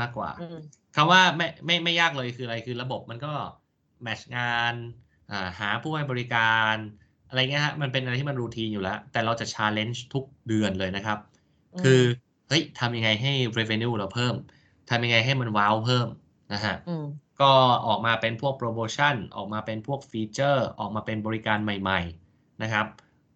[0.00, 0.58] มากกว่าอืม
[0.96, 3.32] คำว่าไม่ไม่ไม่ยากเลยคืออะไรคือระบบมันก็
[4.02, 4.74] match งาน
[5.30, 6.76] อ่าหาผู้ให้บริการ
[7.28, 11.18] อะไรเงี้ยฮะมันเป็นอะไรที่มัน routine อยู่แล้ว แต่เราจะ challenge ทุกเดือนเลยนะครับ
[11.74, 12.00] อืมคือ
[12.48, 14.34] เฮ้ยทำยังไงให้ revenue เราเพิ่ม
[14.88, 16.08] ทำยังไงให้มัน wow เพิ่ม
[16.52, 17.04] นะฮะอืม
[17.40, 17.52] ก็
[17.86, 22.86] ออกมาเป็นพวกโปรโมชั่นออกมาเป็นพวก feature ออกมาเป็นบริการใหม่ ๆนะครับ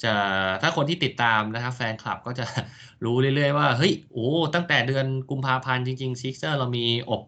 [0.04, 0.14] จะ
[0.62, 2.44] ถ้าคนที่ติดตามนะครับแฟนคลับก็จะ
[3.04, 7.22] รู้เรื่อยๆว่าเฮ้ยโอ้ตั้งแต่เดือนกุมภาพันธ์จริงๆ Seekster เรามีอบ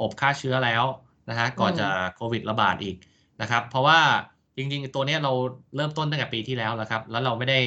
[0.00, 0.84] อบฆ่าเชื้อแล้ว
[1.28, 2.96] นะฮะก่อนอืมจะโควิดระบาดอีก
[3.40, 4.00] นะครับ เพราะว่า
[4.56, 5.32] จริงๆ ตัวเนี้ยเรา
[5.76, 7.58] เริ่มต้นตั้งแต่ปีที่แล้วแล้วครับ แล้วเราไม่ได้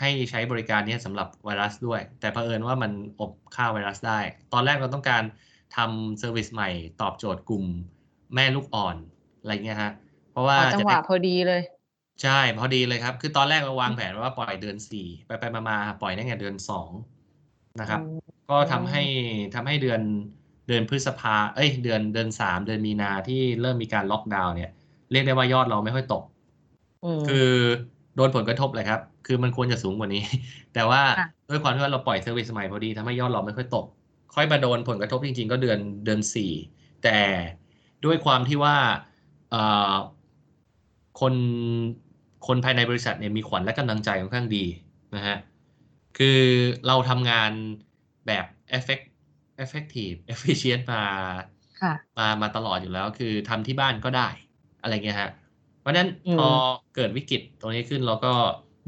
[0.00, 4.20] ให้ใช้บริการเนี้ยสำหรับไวรัสด้วย แต่เผอิญว่ามันอบฆ่าไวรัสได้
[4.52, 5.22] ตอนแรกเราต้องการ
[5.76, 7.64] ทำ service ใหม่ตอบโจทย์กลุ่ม
[8.34, 8.96] แม่ลูกอ่อน
[9.40, 9.92] อะไรเงี้ยฮะ
[10.30, 11.60] เพราะว่าอ๋อจังจะหได้วะพอดีเลย
[12.22, 16.90] ใช่พอดีเลยครับ คือตอนแรกเราวางแผนว่าปล่อยเดือนสี่ไปไปมามาปล่อยได้ไงเดือนสอง
[17.80, 19.02] นะครับอืมก็ทำให้
[19.54, 20.00] ทำให้เดือน
[20.68, 24.70] เดือนพฤษภาเอ้ยเดือนเดือนสามเดือนมีนาที่เริ่มมีการล็อกดาวน์เนี่ย
[25.12, 26.22] เรียกได้ว่ายอดเราไม่ค่อยตก
[27.02, 27.52] อืมคือ
[28.16, 30.20] โดนผลกระทบเลยครับ คือมันควรจะสูงกว่านี้
[30.72, 33.84] แต่ว่าค่ะด้วยความที่ว่าเราปล่อย service ใหม่พอดีทำให้ยอดเราไม่ค่อยตก
[34.34, 36.44] ค่อยมาโดนผลกระทบจริง ๆ ก็เดือนเดือนสี่
[37.00, 37.08] แต่
[38.04, 38.76] ด้วยความที่ว่า
[39.48, 39.56] เอ่อ
[41.14, 41.34] คน
[42.42, 44.58] คนภายในบริษัทเนี่ยมีขวัญและกำลังใจค่อนข้างดี
[45.14, 45.34] นะฮะ
[46.14, 46.26] คือ
[46.84, 47.52] เราทำงาน
[48.26, 48.44] แบบ
[48.76, 49.02] effect
[49.62, 50.98] effective efficient มา
[51.80, 54.22] ค่ะมามาตลอดอยู่แล้ว คือทำที่บ้านก็ได้
[54.78, 55.45] อะไรเงี้ยฮะเพ
[55.86, 56.48] ราะฉะนั้นอืมพอ
[56.94, 58.32] เกิดวิกฤตตรงนี้ขึ้นเราก็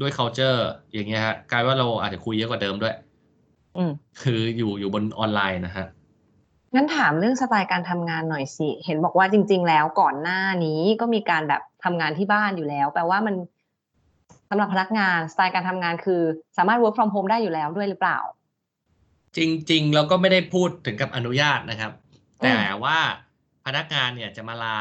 [0.01, 0.59] ด้วย culture
[0.93, 2.95] อย่างเงี้ยฮะกลายว่าเราอาจจะคุยเยอะกว่าเดิมด้วย
[3.77, 5.87] อืมคืออยู่อยู่บนออนไลน์นะฮะ
[6.75, 13.35] งั้นถามเรื่องสไตล์การทำงานหน่อยสิ เห็นบอกว่าจริง ๆ แล้วก่อนหน้านี้ก็มีการแบบทำงานที่บ้านอยู่แล้ว แปลว่ามัน
[14.49, 16.21] สำหรับพนักงานสไตล์การทำงานคือ
[16.57, 18.19] สามารถ work from home ได้อยู่แล้วด้วยหรือเปล่า
[19.37, 19.39] จ
[19.71, 22.97] ริง ๆ เราก็ไม่ได้พูดถึงกับอนุญาตนะครับอืมแต่ว่า
[23.65, 24.77] พนักงานเนี่ยจะมาลา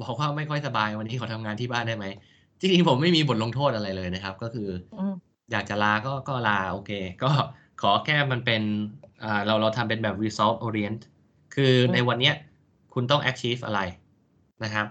[0.00, 2.06] บอกว่าไม่ค่อยสบายวันนี้ขอทำงานที่บ้านได้ไหม
[2.60, 7.26] จริงๆผมไม่มีบทลงโทษอะไรเลยนะครับ ก็คืออืมอยากจะลาก็ก็ลาโอเค ก็
[7.78, 8.62] ขอแค่มันเป็น
[9.22, 11.00] อ่าเราเราทำเป็นแบบ result orient
[11.50, 12.32] คือในวันเนี้ย
[12.92, 13.78] คุณต้อง achieve อะไร
[14.62, 14.86] นะครับ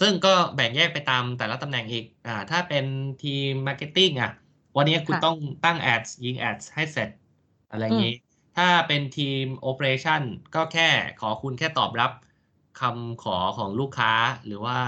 [0.00, 2.84] ซึ่งก็แบ่งแยกไปตามแต่ละตำแหน่งอีกอ่าถ้าเป็น
[3.20, 4.30] ทีม marketing อะ
[4.76, 7.08] วันนี้คุณค่ะต้องตั้ง ads ยิง ads ให้เสร็จ
[7.70, 8.12] อะไรอย่างนี้
[8.54, 10.22] ถ้าเป็นทีม operation
[10.54, 12.10] ก็แค่ขอคุณแค่ตอบรับ
[12.80, 14.12] คำขอของลูกค้า
[14.46, 14.78] หรือว่า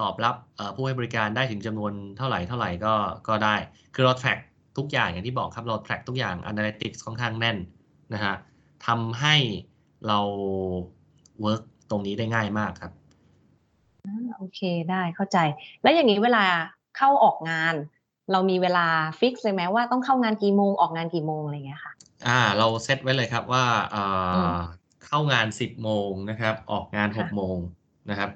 [0.00, 2.94] ตอบรับเอ่อผู้ให้บริการได้ถึงจำนวนเท่าไหร่เท่าไหร่ก็
[3.28, 3.56] ก็ได้
[3.94, 4.38] คือเรา track
[4.78, 7.56] ทุกอย่างอย่างที่บอกครับเรา track ทุกอย่าง analytics ค่อนข้างแน่น
[8.14, 8.34] นะฮะ
[8.86, 9.36] ทำให้
[10.06, 10.18] เรา
[11.44, 12.92] work ตรงนี้ได้ง่ายมากครับ
[14.06, 15.38] อ่าโอเคได้เข้าใจ
[15.82, 16.44] แล้วอย่างนี้เวลา
[16.96, 17.74] เข้าออกงาน
[18.32, 18.86] เรามีเวลา
[19.18, 21.92] fix เลยไหมว่าต้องเข้างานกี่โมงออกงานกี่โมงอะไรอย่างเงี้ยค่ะ
[22.26, 23.64] อ่า เราเซตไว้เลยครับว่า
[24.98, 27.58] เอ่อือมเข้างานสิบโมงนะครับ ออกงานหกโมงค่ะ
[28.08, 28.30] นะครับ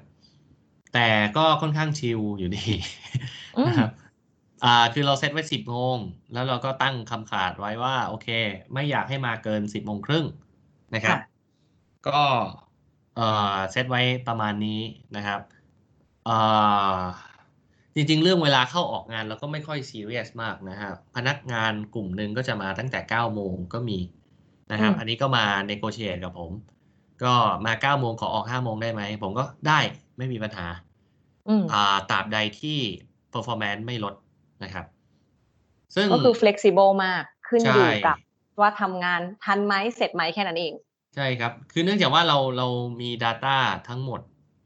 [0.91, 0.99] แต่
[1.35, 2.59] ก็ค่อนข้าง chill อยู่ดี
[3.55, 3.89] อืมนะครับ
[4.63, 5.97] อ่าคือเราเซตไว้สิบโมง
[6.31, 8.27] แล้วเราก็ตั้งคำขาดไว้ว่า โอเค
[8.73, 10.25] ไม่อยากให้มาเกินสิบโมงครึ่ง
[10.93, 11.17] นะครับค่ะ
[12.07, 12.11] ก็
[13.15, 13.23] เอ่อ
[13.71, 14.81] เซตไว้ประมาณนี้
[15.15, 15.41] นะครับ
[16.23, 16.31] เอ่อ
[17.95, 23.97] จริงๆ เรื่องเวลาเข้าออกงานเราก็ไม่ค่อยซีเรียสมากนะครับ พนักงานกลุ่มหนึ่งก็จะมาตั้งแต่เก้าโมงก็มี
[24.73, 26.51] นะครับอืมอันนี้ก็มาเนโกเช e กับผม
[27.23, 27.33] ก็
[27.65, 29.79] มาเก้าโมงขอออกห้าโมงได้ไหม ผมก็ได้
[30.17, 30.67] ไม่มีปัญหา
[31.47, 32.79] อืมอ่าตราบใดที่
[33.33, 34.15] performance ไม่ลด
[34.63, 34.85] นะครับ
[35.95, 38.17] ซึ่งก็คือ flexible มากขึ้นใช่อยู่กับ
[38.59, 40.73] ว่าทำงานทันไหมเสร็จไหมแค่นั้นเอง
[41.15, 42.67] ใช่ครับ คือเนื่องจากว่าเราเรา
[43.01, 43.57] มี Data
[43.89, 44.21] ทั้งหมด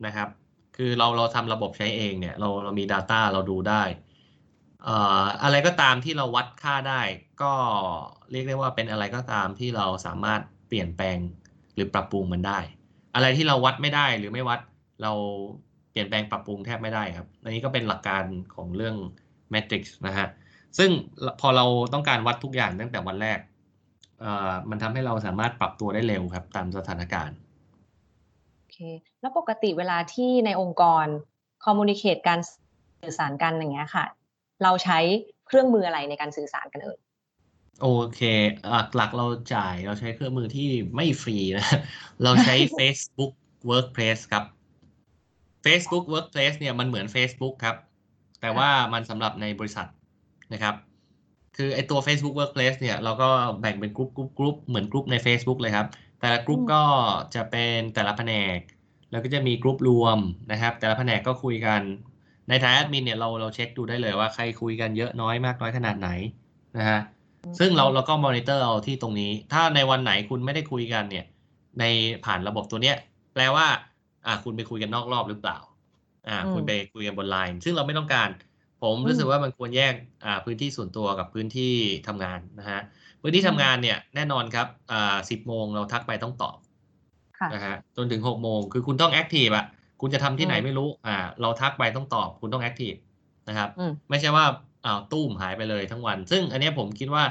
[0.05, 0.29] นะครับ
[0.77, 3.83] คือเราเราทำระบบใช้เองเนี่ย เราเรามี Data เราดูได้
[4.83, 7.01] เอ่ออะไรก็ตามที่เราวัดค่าได้
[7.41, 7.53] ก็
[8.31, 11.17] เรียกได้ว่าเป็นอะไรก็ตามที่เราสามารถเปลี่ยนแปลง
[11.75, 12.59] หรือปรับปรุงมันได้
[13.15, 14.59] อะไรที่เราวัดไม่ได้หรือไม่วัด
[15.01, 15.11] เรา
[15.91, 18.23] เปลี่ยนแปลงปรับปรุงแทบไม่ได้ครับอันนี้ก็เป็นหลักการ
[18.55, 18.95] ของเรื่อง
[19.53, 20.27] Matrix นะฮะ
[20.77, 20.91] ซึ่ง
[21.41, 23.39] พอเราต้องการวัดทุกอย่างตั้งแต่วันแรก
[24.69, 27.37] มันทำให้เราสามารถปรับตัวได้เร็วครับ ตามสถานการณ์
[28.57, 28.77] โอเค
[29.21, 31.05] แล้วปกติเวลาที่ในองค์กร
[31.65, 32.39] communicate การ
[33.01, 34.05] สื่อสารกันอย่างเงี้ยค่ะ
[34.63, 34.99] เราใช้
[35.47, 36.97] เครื่องมืออะไรในการสื่อสารกันเอ่ย
[37.81, 38.21] โอเค
[38.95, 41.67] หลักๆเราจ่ายเราใช้เครื่องมือที่ไม่ฟรีนะ
[42.23, 43.31] เราใช้ Facebook
[43.69, 44.43] Workplace ครับ
[45.65, 47.75] Facebook Workplace เนี่ยมันเหมือน Facebook ครับ
[48.41, 49.87] แต่ว่ามันสำหรับในบริษัท
[50.53, 50.75] นะครับ
[51.57, 53.29] คือไอตัว Facebook Workplace เนี่ยเราก็
[53.61, 55.87] แบ่งเป็นกลุ่มกลุ่มกลุ่มเหมือนกลุ่มใน Facebook เลยครับ
[56.21, 56.83] แต่ละกลุ่มอืมก็
[57.35, 58.57] จะเป็นแต่ละแผนก
[59.11, 60.19] แล้วก็จะมีกลุ่มรวม
[60.51, 61.81] นะครับ แต่ละแผนกก็คุยกัน
[62.49, 66.09] ในฐานะแอดมินเนี่ยเราเราเช็คดูได้เลยว่าใครคุยกันเยอะน้อยมากน้อยขนาดไหน
[66.77, 66.99] นะฮะ
[67.59, 71.25] ซึ่งเราเราก็มอนิเตอร์เอาที่ตรงนี้ ถ้าในวันไหนคุณไม่ได้คุยกันเนี่ย
[71.79, 71.83] ใน
[72.25, 72.95] ผ่านระบบตัวเนี้ย
[73.33, 73.67] แปลว่า
[74.25, 75.57] อ่า คุณไปคุยกันนอกรอบหรือเปล่า
[76.27, 78.29] อ่าอืมคุณไปคุยกันบนไลน์ ซึ่งเราไม่ต้องการ
[78.81, 79.93] ผมอืมรู้สึกว่ามันควรแยก
[80.25, 81.73] อ่า พื้นที่ส่วนตัวกับพื้นที่
[82.07, 82.81] ทำงานนะฮะ
[83.21, 86.57] พื้นที่อืทำมงานเนี่ยแน่นอนครับ อ่าสิบโมงเราทักไปต้องตอบ
[87.37, 89.65] ค่ะนะฮะ จนถึงหกโมง คือคุณต้องแอคทีฟอะ
[90.01, 92.93] คุณจะทำที่ไหนอืมไม่รู้ อ่า เราทักไปต้องตอบ คุณต้องแอคทีฟ
[93.49, 94.45] นะครับอืมไม่ใช่ว่า
[94.85, 97.23] อ้าวตุ้มหายไปเลยทั้งวัน ซึ่งอันเนี้ยผมคิดว่า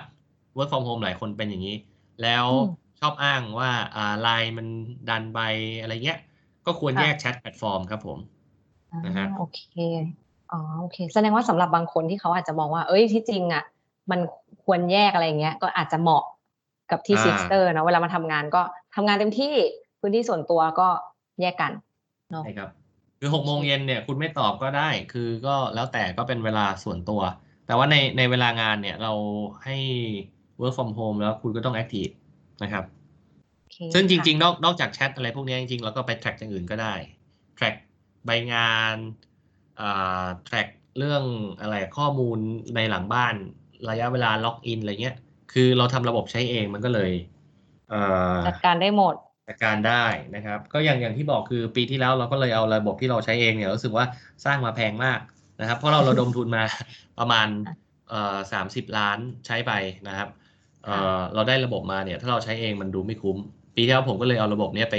[0.57, 1.77] work from home หลายคนเป็นอย่างนี้
[2.23, 4.67] แล้วอืมชอบอ้างว่าอ่าไลน์มัน
[5.11, 5.41] ดันไป
[5.81, 6.19] อะไรเงี้ย
[6.67, 8.19] ก็ควรค่ะแยกแชทแพลตฟอร์มครับผม
[9.07, 9.61] นะฮะอ่าโอเค
[10.53, 13.65] อ๋อโอเค แสดงว่าสำหรับบางคนที่เขาอาจจะมองว่า เอ้ยที่จริงอะ
[14.11, 14.21] มัน
[14.65, 16.25] ควรแยกอะไรอย่างเงี้ย ก็อาจจะเหมาะ
[16.91, 18.63] กับที่อ่า Sixter นะเวลามาทำงานก็
[18.95, 19.55] ทำงานเต็มที่
[20.01, 20.89] พื้นที่ส่วนตัวก็
[21.41, 21.73] แยกกัน
[22.31, 22.71] เนาะใช่ครับ
[23.18, 27.20] คือหกโมงเย็นเนี่ยคุณไม่ตอบก็ได้ คือก็แล้วแต่ก็เป็นเวลาส่วนตัว
[27.66, 29.12] แต่ว่าในในเวลางานเนี่ยเรา
[29.64, 29.76] ให้
[30.61, 32.12] work from home แล้วคุณก็ต้อง active
[32.62, 32.85] นะครับ
[33.61, 36.94] โอเคซึ่งจริค่ะงๆ นอกนอกจากแชทอะไรพวกนี้จริงๆเราก็ไป track อย่างอื่นก็ได้
[37.59, 37.76] track
[38.26, 38.96] ใบงาน
[39.81, 41.24] อ่า track เรื่อง
[41.61, 42.38] อะไรข้อมูล
[42.76, 43.35] ในหลังบ้าน
[43.90, 45.16] ระยะเวลาล็อกอินอะไรเงี้ย
[45.52, 47.12] คือเราทำระบบใช้เองมันก็เลย
[47.88, 48.00] เอ่
[48.38, 49.14] อจัดการได้หมด
[49.47, 50.05] จัดการได้
[50.37, 54.05] นะครับ ก็อย่างอย่างที่บอกคือปีที่แล้วเราก็เลยเอาระบบที่เราใช้เองเนี่ยรู้สึกว่า
[54.45, 55.19] สร้างมาแพงมาก
[55.61, 56.63] นะครับ เพราะเราระดมทุนมา
[57.19, 57.49] ประมาณ
[58.11, 59.73] เอ่อสามสิบล้านใช้ไป
[60.09, 60.29] นะครับ
[60.85, 63.37] เอ่อเราได้ระบบมาเนี่ย ถ้าเราใช้เองมันดูไม่คุ้ม
[63.77, 64.97] ปีที่แล้วผมก็เลยเอาระบบเนี้ยไป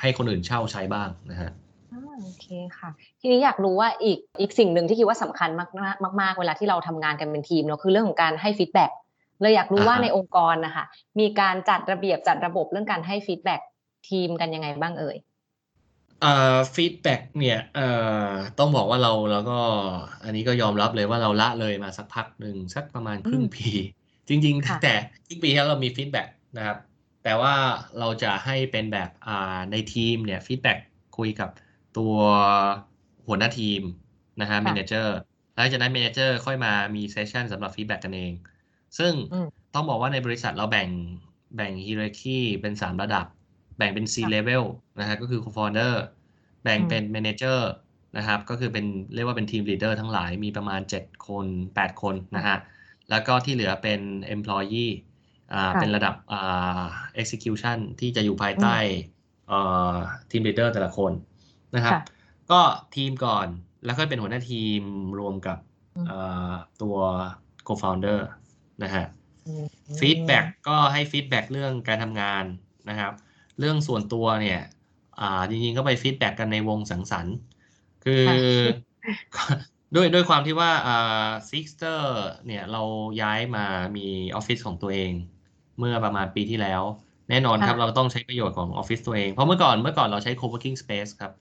[0.00, 1.50] ให้คนอื่นเช่าใช้บ้างนะฮะ
[1.92, 2.46] อ่าโอเค
[2.78, 8.90] ค่ะ ทีนี้อยากรู้ว่าอีกอีกสิ่งหนึ่งที่คิดว่าสำคัญมากๆมากๆเวลาที่เราทำงานกันเป็นทีมเนาะคือเรื่องของการให้ feedback
[9.40, 10.84] เลยอยากรู้อ่าว่าฮะในองค์กรนะคะ
[11.20, 13.60] มีการจัดระเบียบจัดระบบเรื่องการให้ feedback
[14.08, 15.16] ทีมกันยังไงบ้างเอ่ย
[16.20, 16.28] เอ่อ
[16.74, 17.82] feedback เนี่ยเอ่อ
[18.58, 19.58] ต้องบอกว่าเราเราก็
[20.24, 23.62] อันนี้ก็ยอมรับเลยว่าเราละเลยมาสักพักหนึ่งสักประมาณครึ่งอืมปี
[24.28, 24.88] จริงค่ะๆแต่
[25.26, 26.76] ครึ่งปีที่แล้วเรามี feedback นะครับ
[27.22, 27.52] แต่ว่า
[27.98, 29.32] เราจะให้เป็นแบบอ่า
[29.70, 30.78] ในทีมเนี่ย feedback
[31.16, 31.50] คุยกับ
[31.92, 32.14] ตัว
[33.26, 33.80] หัวหน้าทีม
[34.40, 35.12] นะฮะค่ะเมนเจอร์
[35.54, 38.32] หลังจากนั้น manager ค่อยมามี session สำหรับ feedback กันเอง
[38.98, 40.88] ซึ่งอืมต้องบอกว่าในบริษัทเราแบ่ง
[41.56, 43.26] แบ่งฮี e ร a คีเป็น 3 ระดับ
[43.78, 44.64] แบ่งเป็น C ค่ะ level
[45.00, 45.92] นะฮะก็คือ co-founder
[46.62, 47.60] แบ่งอืมเป็น manager
[48.16, 52.56] นะครับ ก็คือเป็นเรียกว่าเป็นทีม leader ทั้งหลายมีประมาณ 7 คน 8 คนนะฮะ
[53.10, 54.00] แล้วก็ที่เหลือเป็น
[54.34, 54.92] employee
[55.52, 56.82] อ่าค่ะเป็นระดับอ่า
[57.22, 58.76] execution ที่จะอยู่ภายใต้
[59.48, 59.58] เอ่
[59.92, 59.94] อ
[60.30, 61.12] ทีม leader แต่ละคน
[61.74, 62.02] นะครับค่ะ
[62.50, 62.60] ก็
[62.96, 63.46] ทีมก่อน
[63.84, 64.80] แล้วก็เป็นหัวหน้าทีม
[65.20, 65.58] รวมกับ
[65.96, 66.50] อืมเอ่อ
[66.82, 66.96] ตัว
[67.66, 68.18] co-founder
[68.82, 69.04] นะฮะ
[69.46, 69.66] อืม
[70.00, 72.44] feedback ก็ให้ feedback เรื่องการทำงาน
[72.90, 73.12] นะครับ
[73.58, 74.60] เรื่องส่วนตัวเนี่ย
[75.20, 77.36] อ่าจริงๆก็ไป feedback กันในวงสังสรรค์
[78.04, 78.24] คือ
[79.94, 82.82] ด้วยด้วยความที่ว่าอ่า Sixter เนี่ยเรา
[83.22, 83.64] ย้ายมา
[83.96, 85.12] มีออฟฟิศของตัวเอง
[85.78, 86.82] เมื่อประมาณปีที่แล้ว
[87.30, 91.32] แน่นอนครับค่ะเราต้องใช้ประโยชน์ของออฟฟิศตัวเอง เพราะเมื่อก่อนเมื่อก่อนเราใช้ co-working space ครับ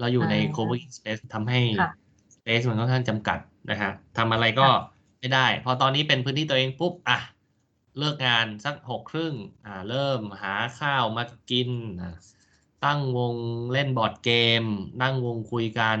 [0.00, 1.90] เราอยู่ในอ่า co-working space ทำให้ค่ะ
[2.36, 3.38] space มันค่อนข้างจำกัด
[3.70, 4.66] นะฮะทำอะไรก็
[5.18, 7.18] ไม่ได้ พอตอนนี้เป็นพื้นที่ตัวเองปุ๊บอะ
[7.98, 9.34] เลิกงานสักหกครึ่ง
[9.66, 12.14] อ่าเริ่มหาข้าวมากินอะ
[12.84, 13.34] ตั้งวง
[13.72, 14.30] เล่นบอร์ดเก
[14.62, 14.64] ม
[15.02, 15.98] นั่งวงคุยกัน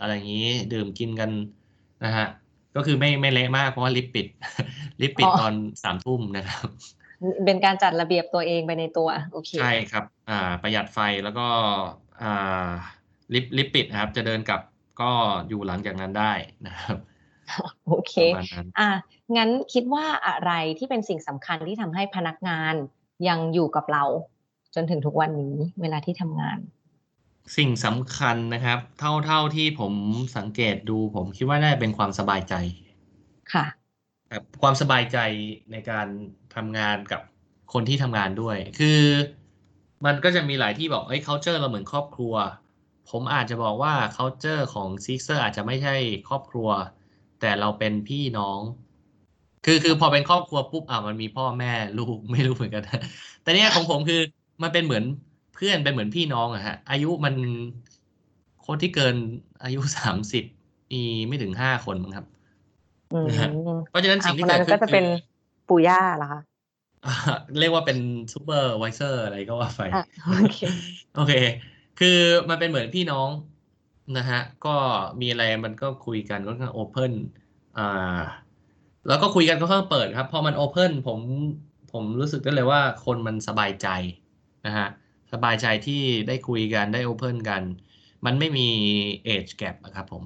[0.00, 1.30] อะไรอย่างนี้ ดื่มกินกัน
[2.04, 2.28] นะฮะ
[2.76, 4.26] ก็คือไม่ไม่เละมากเพราะว่าลิฟต์ปิด
[5.02, 6.68] ลิฟต์ปิดอ๋อตอนสามทุ่มนะครับ
[7.44, 11.46] เป็นการจัดระเบียบตัวเองไปในตัวโอเคใช่ครับ อ่า ประหยัดไฟแล้วก็
[12.22, 12.68] อ่า
[13.34, 14.60] ลิฟต์ลิฟต์ปิดนะครับ จะเดินกลับ
[15.00, 15.10] ก็
[15.48, 16.32] อยู่หลังจากนั้นได้
[16.66, 16.96] นะครับ
[17.86, 18.90] โอเคประมาณนั้นอะ
[19.36, 22.74] งั้นคิดว่าอะไรที่เป็นสิ่งสำคัญที่ทำให้พนักงาน
[23.28, 24.04] ยังอยู่กับเรา
[24.74, 26.58] จนถึงทุกวันนี้เวลาที่ทำงาน
[27.56, 29.92] สิ่งสำคัญนะครับ เท่าเท่าที่ผม
[30.36, 32.54] สังเกตดู ผมคิดว่าน่าจะเป็นความสบายใจ
[33.52, 33.66] ค่ะ
[34.30, 35.18] ครับความสบายใจ
[35.72, 36.06] ในการ
[36.54, 37.20] ทำงานกับ
[37.72, 39.02] คนที่ทำงานด้วย คือ
[40.06, 42.34] มันก็จะมีหลายที่บอกเอ้ย culture เราเหมือนครอบครัว
[43.10, 45.96] ผมอาจจะบอกว่า culture ของ Sixer อาจจะไม่ใช่
[46.28, 46.68] ครอบครัว
[47.38, 48.60] แต่เราเป็นพี่น้อง
[49.64, 52.82] คือคือพอเป็นครอบครัวปุ๊บอะมันมีพ่อแม่ลูกไม่รู้เหมือนกัน
[53.42, 54.16] แต่เนี่ยของผมคือ
[54.62, 55.04] มันเป็นเหมือน
[55.52, 57.34] เพื่อนเป็นเหมือนพี่น้องอะฮะ อายุมัน
[58.66, 59.16] คนที่เกิน
[59.62, 60.44] อายุสามสิบ
[60.92, 62.26] มีไม่ถึงห้าคนมั้งครับ
[63.10, 63.50] อืมนะฮะ
[63.88, 65.04] เพราะฉะนั้นอะสิ่งที่เกินั้นขึ้ก็นจะเป็น
[65.66, 66.40] ปู่ย่าเหรอคะ
[67.04, 67.10] อ่า
[67.58, 67.98] เรียกว่าเป็น
[68.34, 70.58] supervisor อะไรก็ว่าไปอะโอเค
[71.12, 71.32] โอเค
[71.96, 72.08] คือ
[72.50, 73.30] มันเป็นเหมือนพี่น้อง
[74.16, 74.76] นะฮะ ก็
[75.20, 77.12] มีอะไรมันก็คุยกันค่อนข้าง open
[77.78, 78.20] อ่า
[79.08, 81.18] แล้วก็คุยกันค่อนข้างเปิดครับพอมัน open ผม
[81.92, 83.88] ผมรู้สึกได้เลยว่าคนมันสบายใจ
[84.66, 84.88] นะฮะ
[85.32, 87.62] สบายใจที่ได้คุยกันได้ open กัน
[88.24, 88.68] มันไม่มี
[89.34, 90.24] age gap อะครับผม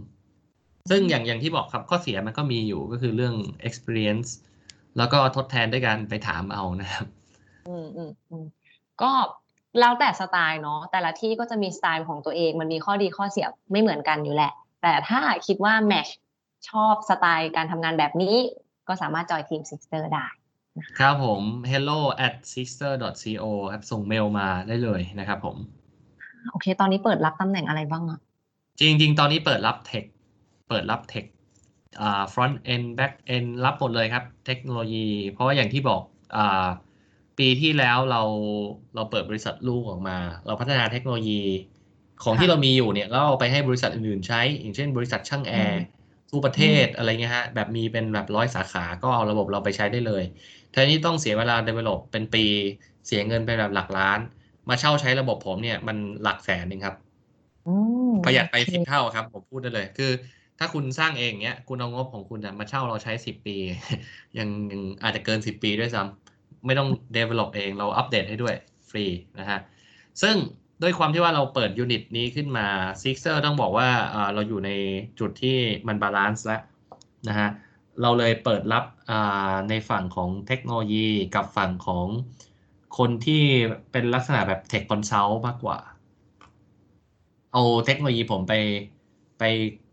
[0.91, 3.35] ซึ่งอย่างอย่างที่บอกครับข้อเสียมันก็มีอยู่ก็คือเรื่อง
[3.69, 4.29] experience
[4.97, 7.07] แล้วก็ทดแทนด้วยการไปถามเอานะครับ
[7.69, 8.45] อืมอืมอืม
[9.03, 9.11] ก็
[9.81, 16.09] แล้วแต่สไตล์เนาะแต่ละที่ก็จะมีสไตล์ของตัวเอง มันมีข้อดีข้อเสียไม่เหมือนกันอยู่แหละ แต่ถ้าคิดว่า match
[16.71, 18.37] ชอบสไตล์การทำงานแบบนี้
[18.89, 20.27] ก็สามารถ join ทีม Sixter ได้
[20.99, 25.57] ครับผม hello at sister co ครับส่งเมลมาได้เลยนะครับผม
[26.51, 28.21] โอเค ตอนนี้เปิดรับตำแหน่งอะไรบ้างอะ
[28.81, 30.05] จริงๆตอนนี้เปิดรับ tech
[30.69, 31.27] เปิดรับ tech
[32.01, 36.03] อ่า front end back end รับหมดเลยครับ เทคโนโลยี เพราะว่าอย่างที่บอก
[36.37, 36.67] อ่า
[37.39, 38.23] ปีที่แล้วเรา
[38.95, 41.43] เราเปิดบริษัทลูกออกมา เราพัฒนาเทคโนโลยี
[42.23, 45.81] ของที่เรามีอยู่เนี่ยแล้วเอาไปให้บริษัทอื่นๆใช้ อย่างเช่น บริษัทช่างแอร์
[46.31, 50.23] ทั่วประเทศอะไรเงี้ยฮะแบบมีเป็นแบบร้อยสาขาก็เอาระบบเราไปใช้ได้เลย
[50.71, 52.45] แทนที่ต้องเสียเวลา develop เป็นปี
[53.07, 54.19] เสียเงินไปแบบหลักล้าน
[54.69, 56.95] มาเช่าใช้ระบบผมเนี่ยมันหลักแสนเองครับ
[57.67, 57.71] อื
[58.09, 60.11] มประหยัดไปโอเคสิบเท่าครับ ผมพูดได้เลย คือ
[60.59, 63.57] ถ้าคุณสร้างเองเนี้ยคุณเอางบของคุณอะมาเช่าเราใช้สิบปี
[64.39, 66.22] ยังยังอาจจะเกินสิบปีด้วยซ้ำ
[66.67, 68.55] ไม่ต้อง develop เองเราอัปเดตให้ด้วย
[68.89, 69.05] ฟรี
[69.39, 69.61] นะฮะ
[70.23, 70.37] ซึ่ง
[70.83, 72.67] ด้วยความที่ว่าเราเปิดยูนิตนี้ขึ้นมา
[73.03, 73.89] Sixer ต้องบอกว่า
[74.35, 74.71] เราอยู่ใน
[75.21, 75.57] จุดที่
[75.89, 76.63] มัน balance แล้ว
[77.29, 77.49] นะฮะ
[78.03, 78.85] เราเลยเปิดรับ
[79.69, 82.07] ในฝั่งของเทคโนโลยีกับฝั่งของ
[82.99, 83.43] คนที่
[83.93, 85.79] เป็นลักษณะแบบ Tech Consult มากกว่า
[87.53, 88.55] เอาเทคโนโลยีผมไป
[89.39, 89.43] ไป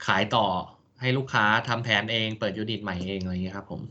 [0.05, 0.45] ขายต่อ
[1.01, 3.81] ให้ลูกค้าทำแผนเอง เปิด unit ใหม่เองอะไรอย่างเงี้ยครับผม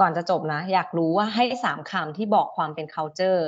[0.00, 3.40] ก่อนจะจบนะ อยากรู้ว่าให้สามคำที่บอกความเป็น culture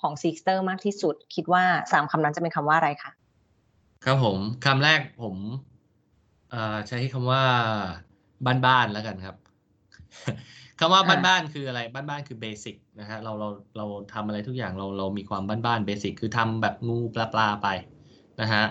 [0.00, 3.10] ของ Sixter มากที่สุด คิดว่าสามคำนั้นจะเป็นคำว่าอะไรคะ
[4.04, 5.36] ครับผมคำแรกผม
[6.50, 7.42] เอ่อใช้คำว่า
[8.66, 9.36] บ้านๆแล้วกันครับ
[10.78, 17.68] คำว่าบ้านๆคืออะไรบ้านๆคือเบสิกนะฮะเราเราเราทำอะไรทุกอย่างเราเรามีความบ้านๆเบสิกคือทำแบบงูปลาปลาไป
[18.40, 18.64] นะฮะ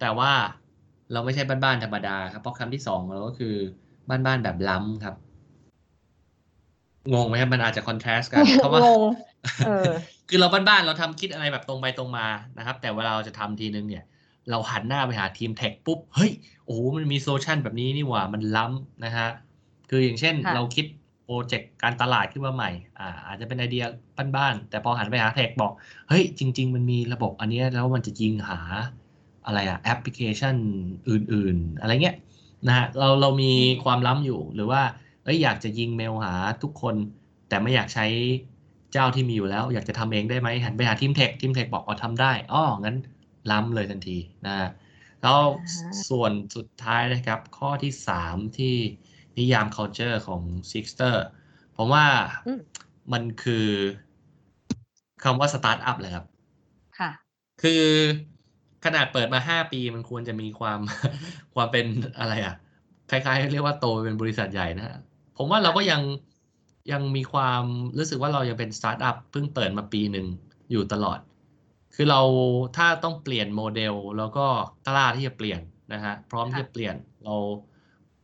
[0.00, 0.32] แต่ว่า
[1.12, 3.54] เราไม่ใช่บ้านๆธรรมดาครับเพราะคำที่สองเราก็คือ
[4.08, 5.16] บ้านๆแบบล้ำครับ
[7.12, 9.02] งงไหมครับมันอาจจะคอนทราสต์กันเพราะว่างง
[9.66, 9.90] เออ
[10.28, 12.26] คือเราบ้านๆเราทำคิดอะไรแบบตรงไปตรงมา
[12.58, 14.04] นะครับ แต่เวลาเราจะทำทีนึงเนี่ย
[14.50, 16.32] เราหันหน้าไปหาทีม tech ปุ๊บเฮ้ย
[16.64, 19.28] โอ้โหมันมี solution แบบนี้นี่หว่ามันล้ำนะฮะ
[19.90, 20.86] คืออย่างเช่นค่ะเราคิด
[21.24, 23.84] โปรเจกต์การตลาดขึ้นมาใหม่อ่าอาจจะเป็นไอเดีย
[24.36, 25.72] บ้านๆแต่พอหันไปหา tech บอก
[26.08, 28.60] เฮ้ยจริง ๆ มันมีระบบอันเนี้ยแล้วมันจะยิงหา
[29.46, 30.54] อะไรอะแอปพลิเคชัน
[31.08, 32.16] อื่น ๆ อะไรเงี้ย
[32.66, 33.52] นะฮะเราเรามี
[33.84, 34.82] ความล้ำอยู่หรือว่า
[35.24, 36.94] เอ้ยอยากจะยิงเมลหาทุกคน
[37.48, 38.06] แต่ไม่อยากใช้
[38.92, 42.96] เจ้าที่มีอยู่แล้ว อยากจะทำเองได้ไหมหันไปหาทีมเทคทีมเทคบอกอ๋อทำได้อ๋องั้น
[43.50, 44.68] ล้ำเลยทันทีนะฮะ
[45.22, 48.74] แล้วอ่าส่วนสุดท้ายนะครับ ข้อที่สามที่
[49.38, 51.14] นิยาม culture ของ Sixter
[51.76, 52.06] ผมว่า
[52.46, 52.60] อืม
[53.12, 53.68] มันคือ
[55.24, 56.26] คำว่า start up เลยครับ
[56.98, 57.10] ค่ะ
[57.62, 57.84] คือ
[58.84, 60.80] ขนาดเปิดมาห้าปีมันควรจะมีความ
[61.54, 61.86] ความเป็น
[62.18, 62.54] อะไรอะ
[63.10, 64.96] คล้ายๆ เรียกว่าโตเป็นบริษัทใหญ่นะฮะ
[65.36, 66.02] ผมว่าเราก็ยัง
[66.92, 67.64] ยังมีความ
[67.98, 70.26] รู้สึกว่าเรายังเป็นสตาร์ทอัพเพิ่งเปิดมาปีหนึ่ง
[70.70, 71.18] อยู่ตลอด
[71.94, 72.20] คือเรา
[72.76, 74.46] ถ้าต้องเปลี่ยนโมเดลแล้วก็
[74.86, 75.60] กล้าที่จะเปลี่ยน
[75.92, 77.36] นะฮะพร้อมที่จะเปลี่ยนเรา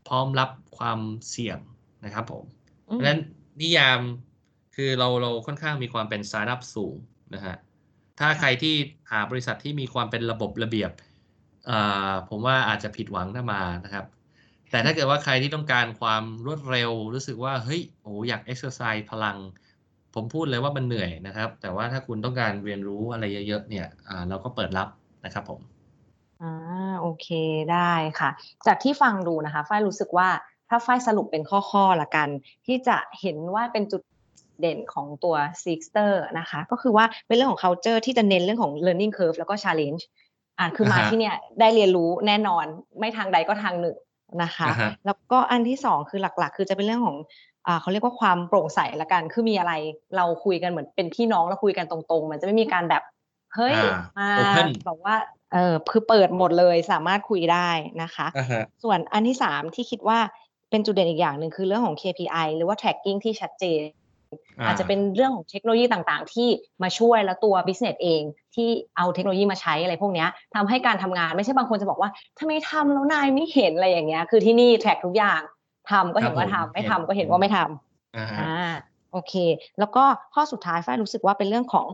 [0.08, 0.98] พร้อมรับความ
[1.30, 1.58] เสี่ยง
[2.04, 2.44] นะครับผม
[2.88, 3.20] อืมเพราะฉะนั้น
[3.60, 4.00] นิยาม
[4.74, 6.94] คือเราเราค่อนข้างมีความเป็นสตาร์ทอัพสูง
[7.34, 7.56] นะฮะ
[8.18, 8.74] ถ้าใครที่
[9.10, 10.90] หาบริษัทที่มีความเป็นระบบระเบียบ
[11.70, 14.04] อ่าผมว่าอาจจะผิดหวังถ้ามานะครับ
[14.70, 19.38] แต่ถ้าเกิดว่าใครที่ต้องการความรวดเร็ว รู้สึกว่าเฮ้ยโอ้อยากเอ็กซ์เซอร์ไซส์พลัง
[20.14, 23.86] ผมพูดเลยว่ามันเหนื่อยนะครับ แต่ว่าถ้าคุณต้องการเรียนรู้อะไรเยอะๆเนี่ย
[24.28, 24.88] เราก็เปิดรับ
[25.24, 25.60] นะครับผม
[26.42, 26.52] อ่า
[27.00, 27.28] โอเค
[27.72, 28.30] ได้ค่ะ
[28.66, 30.28] จากที่ฟังดูนะคะฝ้ายรู้สึกว่า
[30.68, 32.28] ถ้าฝ้ายสรุปเป็นข้อๆละกัน
[32.66, 34.02] ที่จะเห็นว่าเป็นจุด
[34.60, 40.02] เด่นของตัว Sixter นะคะ ก็คือว่าเป็นเรื่องของ culture ที่จะเน้นเรื่องของ learning curve แล้วก็ challenge
[40.58, 42.64] อ่าคือมาที่เนี่ยได้เรียนรู้แน่นอน
[42.98, 43.96] ไม่ทางใดก็ทางหนึ่ง
[44.42, 47.16] นะคะอ่าฮะแล้วก็อันที่สองคือหลักๆ คือจะเป็นเรื่องของ
[47.66, 49.72] อ่าเขาเรียกว่าความโปร่งใสละกัน คือมีอะไร
[50.16, 53.02] เราคุยกันเหมือนเป็นพี่น้องแล้วคุยกันตรงๆ มันจะไม่มีการแบบ
[53.54, 53.76] เฮ้ย
[54.18, 55.16] อ่ามา open แบบว่า
[55.52, 57.68] เออคือเปิดหมดเลยสามารถคุยได้
[58.02, 60.18] นะคะอ่าฮะส่วนอันที่สามที่คิดว่า
[60.70, 63.80] เป็นจุดเด่นอีกอย่างหนึ่งคือเรื่องของ KPI หรือว่า tracking ที่ชัดเจน
[64.66, 66.48] อาจจะเป็นเรื่องของเทคโนโลยีต่างๆ ที่
[66.82, 68.22] มาช่วยแล้วตัว business เอง
[68.54, 75.40] ที่เอาเทคโนโลยีมาใช้อะไรพวกเนี้ยทำให้การทำงานไม่ใช่บางคนจะบอกว่าทำไมทำแล้วนายไม่เห็นอะไรอย่างเงี้ยคือที่นี่ track ทุกอย่าง
[75.90, 78.72] ทำก็เห็นว่าครับผมทำไม่เห็นทำก็เห็นว่าไม่ทำอ่าฮะอ่า
[79.12, 79.34] โอเค
[79.78, 81.86] แล้วก็ข้อสุดท้ายฝ้ายรู้สึกว่าเป็นเรื่องของ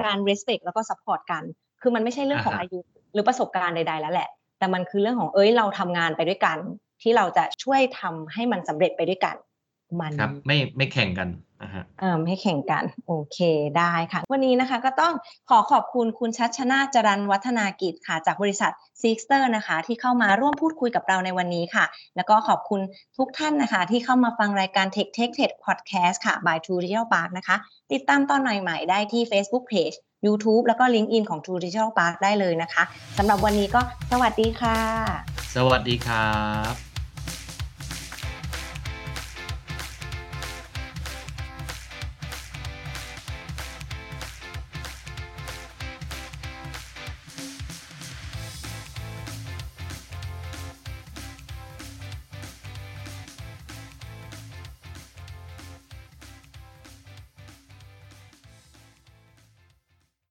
[0.00, 1.42] การ respect แล้วก็ support กัน
[1.82, 2.78] คือมันไม่ใช่เรื่องของอ่าฮะอายุ
[3.12, 4.28] หรือประสบการณ์ใดๆแล้วแหละ
[4.58, 6.58] แต่มันคือเรื่องของเอ้ยเราทำงานไปด้วยกัน
[7.02, 9.36] ที่เราจะช่วยทำให้มันสำเร็จไปด้วยกัน
[10.00, 11.49] มันครับไม่ไม่แข่งกันอ่าฮะ
[12.00, 13.38] เออไม่แข่งกัน โอเค
[13.78, 15.14] ได้ค่ะ วันนี้นะคะก็ต้อง
[15.50, 21.84] ขอขอบคุณคุณชัชนาจรันวัฒนากิจค่ะ จากบริษัท Sixter นะคะ ที่เข้ามาร่วมพูดคุยกับเราในวันนี้ค่ะ
[22.16, 22.80] แล้วก็ขอบคุณ
[23.18, 27.56] ทุกท่านนะคะ ที่เข้ามาฟังรายการ Tech Tech Tech Podcast ค่ะ by True Digital Park นะคะ
[27.92, 29.96] ติดตามตอนใหม่ๆได้ที่ Facebook Page
[30.26, 32.82] YouTube แล้วก็ LinkedIn ของ True Digital Park ได้เลยนะคะ
[33.18, 33.80] สำหรับวันนี้ก็
[34.12, 34.78] สวัสดีค่ะ
[35.56, 36.30] สวัสดีครั
[36.72, 36.89] บ